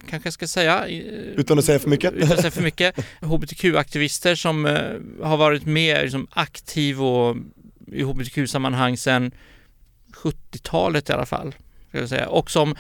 [0.09, 0.87] kanske jag ska säga.
[0.87, 2.14] Utan att säga för mycket?
[2.14, 2.96] Utan att säga för mycket.
[3.20, 7.37] HBTQ-aktivister som eh, har varit med liksom, aktiv och
[7.92, 9.33] i HBTQ-sammanhang sedan
[10.12, 11.55] 70-talet i alla fall.
[11.96, 12.28] Ska jag säga.
[12.28, 12.76] Och som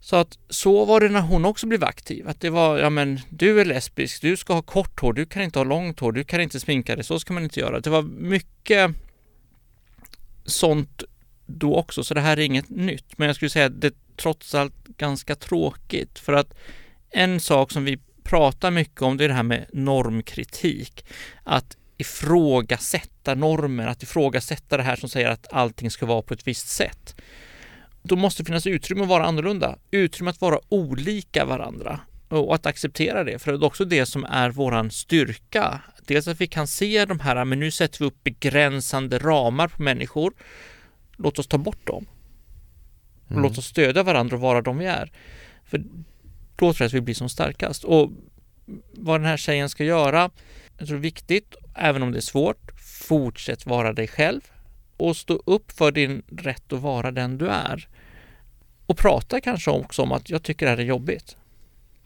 [0.00, 2.28] så att så var det när hon också blev aktiv.
[2.28, 5.42] Att det var, ja men du är lesbisk, du ska ha kort hår, du kan
[5.42, 7.80] inte ha långt hår, du kan inte sminka dig, så ska man inte göra.
[7.80, 8.90] Det var mycket
[10.44, 11.02] sånt
[11.46, 13.18] då också, så det här är inget nytt.
[13.18, 16.54] Men jag skulle säga att det är trots allt ganska tråkigt för att
[17.10, 21.04] en sak som vi pratar mycket om det är det här med normkritik.
[21.44, 26.46] Att ifrågasätta normer, att ifrågasätta det här som säger att allting ska vara på ett
[26.46, 27.14] visst sätt.
[28.08, 32.66] Då måste det finnas utrymme att vara annorlunda, utrymme att vara olika varandra och att
[32.66, 35.80] acceptera det, för det är också det som är våran styrka.
[36.06, 39.82] Dels att vi kan se de här, men nu sätter vi upp begränsande ramar på
[39.82, 40.32] människor.
[41.16, 42.06] Låt oss ta bort dem.
[43.24, 43.42] Och mm.
[43.42, 45.12] låt oss stödja varandra och vara de vi är.
[45.64, 45.84] För då
[46.56, 47.84] tror jag att vi blir som starkast.
[47.84, 48.10] Och
[48.92, 50.30] vad den här tjejen ska göra,
[50.78, 52.70] jag tror det är viktigt, även om det är svårt,
[53.08, 54.40] fortsätt vara dig själv
[54.96, 57.88] och stå upp för din rätt att vara den du är.
[58.86, 61.36] Och prata kanske också om att jag tycker det här är jobbigt.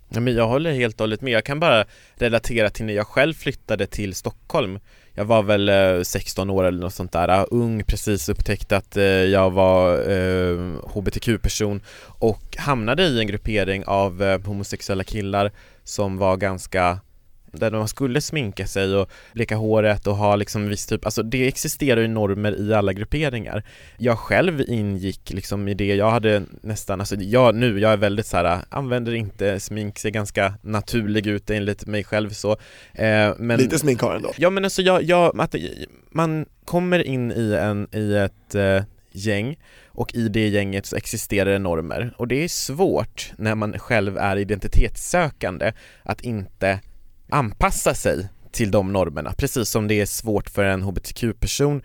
[0.08, 1.32] Ja, men jag håller helt och hållet med.
[1.32, 4.78] Jag kan bara relatera till när jag själv flyttade till Stockholm.
[5.14, 9.04] Jag var väl eh, 16 år eller något sånt där, ung, precis upptäckte att eh,
[9.04, 10.58] jag var eh,
[10.94, 15.52] hbtq-person och hamnade i en gruppering av eh, homosexuella killar
[15.84, 16.98] som var ganska
[17.52, 21.48] där man skulle sminka sig och bleka håret och ha liksom viss typ, alltså det
[21.48, 23.62] existerar ju normer i alla grupperingar.
[23.96, 28.26] Jag själv ingick liksom i det, jag hade nästan, alltså jag nu, jag är väldigt
[28.26, 32.52] så här, använder inte smink, ser ganska naturlig ut enligt mig själv så
[32.92, 34.32] eh, men, Lite smink har ändå?
[34.36, 35.54] Ja men alltså jag, jag att
[36.10, 38.82] man kommer in i en, i ett eh,
[39.12, 43.78] gäng och i det gänget så existerar det normer och det är svårt när man
[43.78, 45.72] själv är identitetssökande
[46.02, 46.80] att inte
[47.32, 51.82] anpassa sig till de normerna, precis som det är svårt för en hbtq-person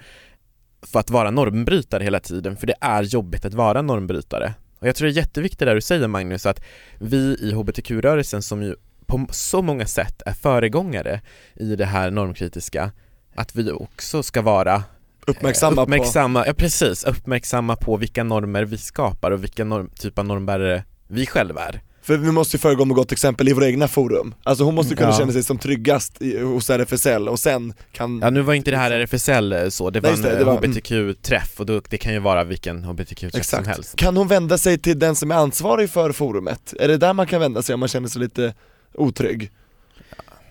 [0.82, 4.54] för att vara normbrytare hela tiden, för det är jobbigt att vara normbrytare.
[4.80, 6.62] Och jag tror det är jätteviktigt det du säger Magnus, att
[7.00, 8.76] vi i hbtq-rörelsen som ju
[9.06, 11.22] på så många sätt är föregångare
[11.54, 12.92] i det här normkritiska,
[13.36, 14.84] att vi också ska vara
[15.28, 20.26] Uppmärksamma, uppmärksamma Ja precis, uppmärksamma på vilka normer vi skapar och vilka norm, typ av
[20.26, 21.82] normbärare vi själva är.
[22.06, 24.36] För vi måste ju föregå med gott exempel i våra egna forum.
[24.44, 25.18] Alltså hon måste kunna Ja.
[25.18, 28.78] känna sig som tryggast i, hos RFSL och sen kan Ja nu var inte det
[28.78, 31.98] här RFSL eh, så, det var Nej, det, en det var- hbtq-träff och då, det
[31.98, 33.96] kan ju vara vilken hbtq-träff som helst.
[33.96, 36.74] Kan hon vända sig till den som är ansvarig för forumet?
[36.80, 38.54] Är det där man kan vända sig om man känner sig lite
[38.94, 39.52] otrygg?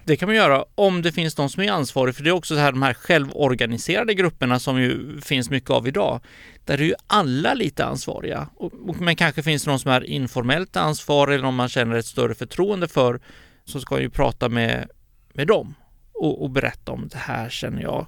[0.06, 2.54] Det kan man göra om det finns någon som är ansvarig, för det är också
[2.54, 6.20] så här de här självorganiserade grupperna som ju finns mycket av idag.
[6.64, 8.48] Där är ju alla lite ansvariga.
[8.56, 11.96] Och, och, men kanske finns det någon som är informellt ansvarig eller om man känner
[11.96, 13.20] ett större förtroende för
[13.64, 14.88] så ska ju prata med,
[15.32, 15.74] med dem
[16.14, 18.06] och, och berätta om det här känner jag.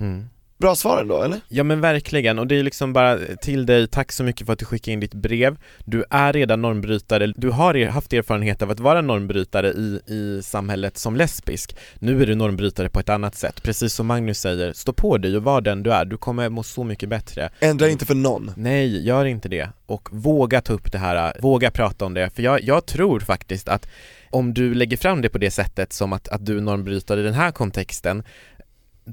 [0.00, 0.28] Mm.
[0.62, 1.40] Bra svar ändå eller?
[1.48, 4.58] Ja men verkligen, och det är liksom bara till dig, tack så mycket för att
[4.58, 5.56] du skickade in ditt brev.
[5.84, 10.98] Du är redan normbrytare, du har haft erfarenhet av att vara normbrytare i, i samhället
[10.98, 11.76] som lesbisk.
[11.98, 15.36] Nu är du normbrytare på ett annat sätt, precis som Magnus säger, stå på dig
[15.36, 17.50] och var den du är, du kommer må så mycket bättre.
[17.60, 18.52] Ändra inte för någon.
[18.56, 19.68] Nej, gör inte det.
[19.86, 22.30] Och våga ta upp det här, våga prata om det.
[22.30, 23.88] För jag, jag tror faktiskt att
[24.30, 27.34] om du lägger fram det på det sättet som att, att du normbrytare i den
[27.34, 28.22] här kontexten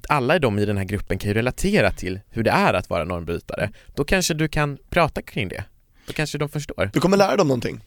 [0.09, 3.03] alla de i den här gruppen kan ju relatera till hur det är att vara
[3.03, 3.71] normbrytare.
[3.95, 5.63] Då kanske du kan prata kring det.
[6.07, 6.89] Då kanske de förstår.
[6.93, 7.83] Du kommer lära dem någonting.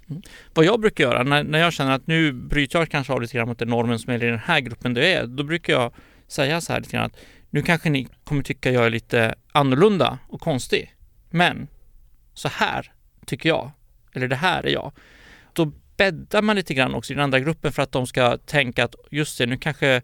[0.55, 3.37] Vad jag brukar göra när, när jag känner att nu bryter jag kanske av lite
[3.37, 5.93] grann mot den normen som är i den här gruppen det är, då brukar jag
[6.29, 7.17] säga så här lite grann att
[7.51, 10.95] nu kanske ni kommer tycka jag är lite annorlunda och konstig.
[11.31, 11.69] Men
[12.35, 12.93] så här
[13.27, 13.71] tycker jag,
[14.13, 14.93] eller det här är jag.
[15.53, 18.85] Då bäddar man lite grann också i den andra gruppen för att de ska tänka
[18.85, 20.03] att just det, nu kanske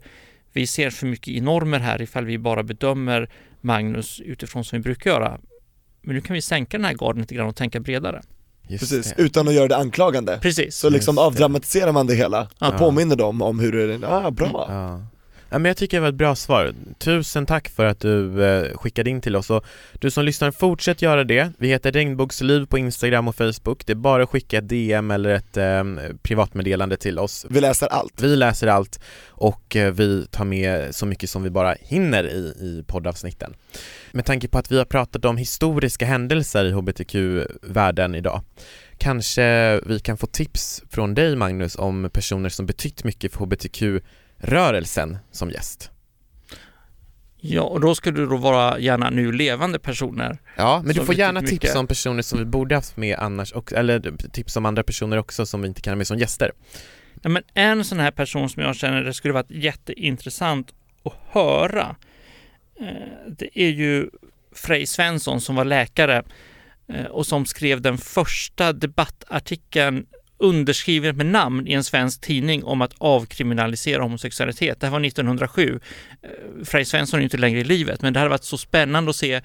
[0.53, 3.29] vi ser för mycket i normer här ifall vi bara bedömer
[3.61, 5.39] Magnus utifrån som vi brukar göra.
[6.01, 8.21] Men nu kan vi sänka den här garden lite grann och tänka bredare.
[8.67, 9.21] Just Precis, det.
[9.23, 10.39] utan att göra det anklagande.
[10.41, 10.75] Precis.
[10.75, 11.25] Så liksom Just det.
[11.25, 12.67] avdramatiserar man det hela Ja.
[12.71, 14.65] och påminner dem om hur det är, ah bra.
[14.69, 15.01] Ja.
[15.51, 16.73] Ja, men jag tycker det var ett bra svar.
[16.97, 19.65] Tusen tack för att du eh, skickade in till oss och
[19.99, 21.51] du som lyssnar, fortsätt göra det.
[21.57, 23.85] Vi heter Regnbågsliv på Instagram och Facebook.
[23.85, 25.83] Det är bara att skicka ett DM eller ett eh,
[26.21, 27.45] privatmeddelande till oss.
[27.49, 28.21] Vi läser allt.
[28.21, 32.37] Vi läser allt och eh, vi tar med så mycket som vi bara hinner i,
[32.39, 33.53] i poddavsnitten.
[34.11, 38.41] Med tanke på att vi har pratat om historiska händelser i hbtq-världen idag
[38.99, 43.39] Kanske vi kan få tips från dig Magnus om personer som betytt mycket för
[44.41, 45.91] hbtq-rörelsen som gäst.
[47.41, 50.37] Ja, och då skulle det då vara gärna nu levande personer.
[50.57, 51.75] Ja, men du får gärna tips mycket.
[51.75, 55.45] om personer som vi borde haft med annars, och, eller tips om andra personer också
[55.45, 56.51] som vi inte kan ha med som gäster.
[57.23, 60.73] Nej, men en sån här person som jag känner det skulle vara jätteintressant
[61.03, 61.95] att höra.
[62.79, 64.09] eh, Det är ju
[64.51, 66.23] Frej Svensson som var läkare
[66.87, 70.05] eh, och som skrev den första debattartikeln
[70.39, 74.79] underskriven med namn i en svensk tidning om att avkriminalisera homosexualitet.
[74.79, 75.79] Det här var 1907.
[76.21, 76.29] Eh,
[76.65, 79.15] Frej Svensson är ju inte längre i livet, men det hade varit så spännande att
[79.15, 79.41] se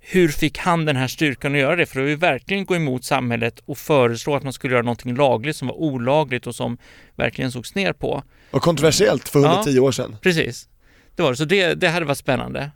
[0.00, 1.86] hur fick han den här styrkan att göra det?
[1.86, 5.14] För det var ju verkligen gå emot samhället och föreslå att man skulle göra någonting
[5.14, 6.78] lagligt som var olagligt och som
[7.16, 8.22] verkligen sågs ner på.
[8.50, 9.52] Och kontroversiellt för Ja.
[9.52, 10.16] 110 år sedan.
[10.22, 10.68] Precis.
[11.16, 11.36] Det var det.
[11.36, 12.70] Så det, det hade varit spännande.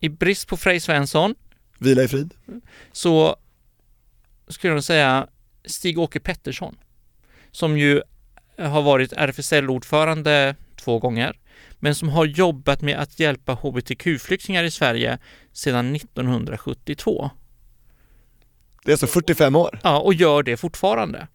[0.00, 1.34] I brist på Frej Svensson
[1.78, 2.34] Vila i frid.
[2.92, 3.36] så
[4.48, 5.26] skulle jag säga
[5.66, 6.76] Stig-Åke Pettersson
[7.50, 8.02] som ju
[8.58, 11.38] har varit RFSL-ordförande två gånger
[11.78, 15.18] men som har jobbat med att hjälpa hbtq-flyktingar i Sverige
[15.52, 17.30] sedan 1972.
[18.84, 19.80] Det är alltså 45 år.
[19.82, 21.28] Ja, och gör det fortfarande.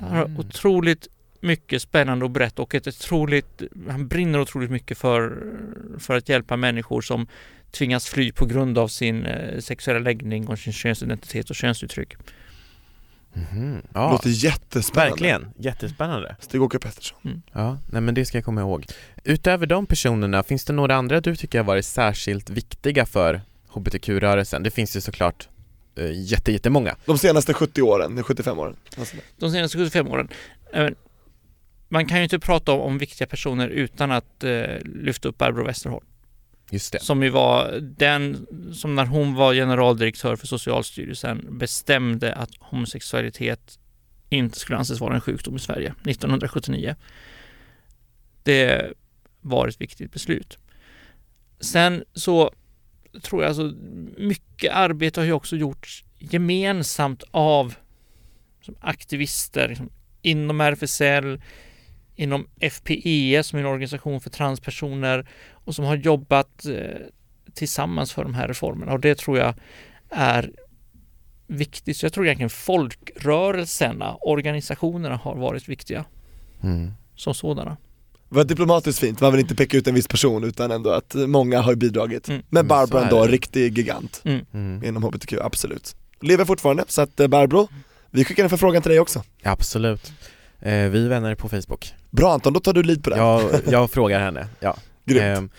[0.00, 1.08] Han har otroligt
[1.40, 5.52] mycket spännande att berätta och ett otroligt, han brinner otroligt mycket för,
[5.98, 7.26] för att hjälpa människor som
[7.70, 12.14] tvingas fly på grund av sin eh, sexuella läggning och sin könsidentitet och könsuttryck.
[13.34, 15.10] Det Ja, låter jättespännande.
[15.10, 15.50] verkligen.
[15.58, 16.36] Jättespännande.
[16.40, 17.42] Stig-Åke Pettersson.
[17.52, 18.86] Ja, nej men det ska jag komma ihåg.
[19.24, 24.62] Utöver de personerna, finns det några andra du tycker har varit särskilt viktiga för hbtq-rörelsen?
[24.62, 25.48] Det finns ju såklart
[25.96, 26.96] eh, jätte, jättemånga.
[27.06, 28.76] De senaste 70 åren, de 75 åren.
[28.98, 30.28] Alltså, De senaste 75 åren.
[30.72, 30.88] eh,
[31.88, 35.64] Man kan ju inte prata om, om viktiga personer utan att eh, lyfta upp Barbro
[35.66, 36.04] Westerholm.
[36.70, 37.02] Just det.
[37.02, 43.78] som ju var den som när hon var generaldirektör för Socialstyrelsen bestämde att homosexualitet
[44.28, 46.96] inte skulle anses vara en sjukdom i Sverige 1979.
[48.42, 48.92] Det
[49.40, 50.58] var ett viktigt beslut.
[51.60, 52.50] Sen så
[53.22, 53.72] tror jag alltså
[54.16, 57.74] mycket arbete har ju också gjorts gemensamt av
[58.62, 59.90] som aktivister liksom,
[60.22, 61.40] inom RFSL,
[62.16, 65.28] inom FPE som är en organisation för transpersoner
[65.70, 66.74] och som har jobbat eh,
[67.54, 69.54] tillsammans för de här reformerna och det tror jag
[70.10, 70.50] är
[71.46, 71.96] viktigt.
[71.96, 76.04] Så jag tror egentligen folkrörelserna, organisationerna har varit viktiga
[76.62, 76.90] Mm.
[77.16, 77.76] som sådana.
[78.28, 81.14] Det var diplomatiskt fint, man vill inte peka ut en viss person utan ändå att
[81.14, 82.28] många har bidragit.
[82.28, 82.42] Mm.
[82.48, 84.84] Men Mm, Barbro ändå, riktig gigant Mm.
[84.84, 85.96] inom HBTQ, absolut.
[86.20, 87.68] Lever fortfarande, så att eh, Barbro,
[88.10, 89.22] vi skickar en förfrågan till dig också.
[89.42, 90.12] Absolut.
[90.60, 91.94] Eh, vi är vänner på Facebook.
[92.10, 93.16] Bra Anton, då tar du lead på det.
[93.16, 94.76] Jag, jag frågar henne, ja.
[95.10, 95.38] Grymt.
[95.38, 95.50] Ehm,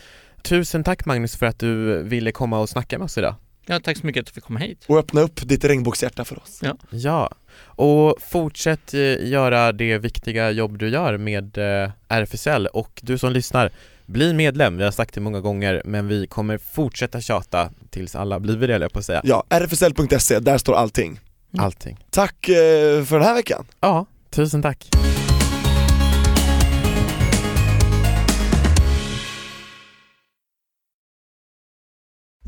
[0.41, 3.35] tusen tack Magnus för att du ville komma och snacka med oss idag.
[3.65, 4.85] Ja, tack så mycket att du fick komma hit.
[4.87, 6.61] Och öppna upp ditt regnbågshjärta för oss.
[6.89, 7.29] Ja,
[7.65, 13.31] och fortsätt eh, göra det viktiga jobb du gör med eh, RFSL och du som
[13.31, 13.71] lyssnar,
[14.05, 14.77] bli medlem.
[14.77, 18.77] Vi har sagt det många gånger men vi kommer fortsätta tjata tills alla blir det,
[18.77, 19.21] jag på att säga.
[19.23, 21.19] Ja, rfsl.se, där står allting.
[21.53, 21.65] Mm.
[21.65, 21.97] Allting.
[22.09, 23.65] Tack eh, för den här veckan.
[23.79, 24.89] Ja, tusen tack.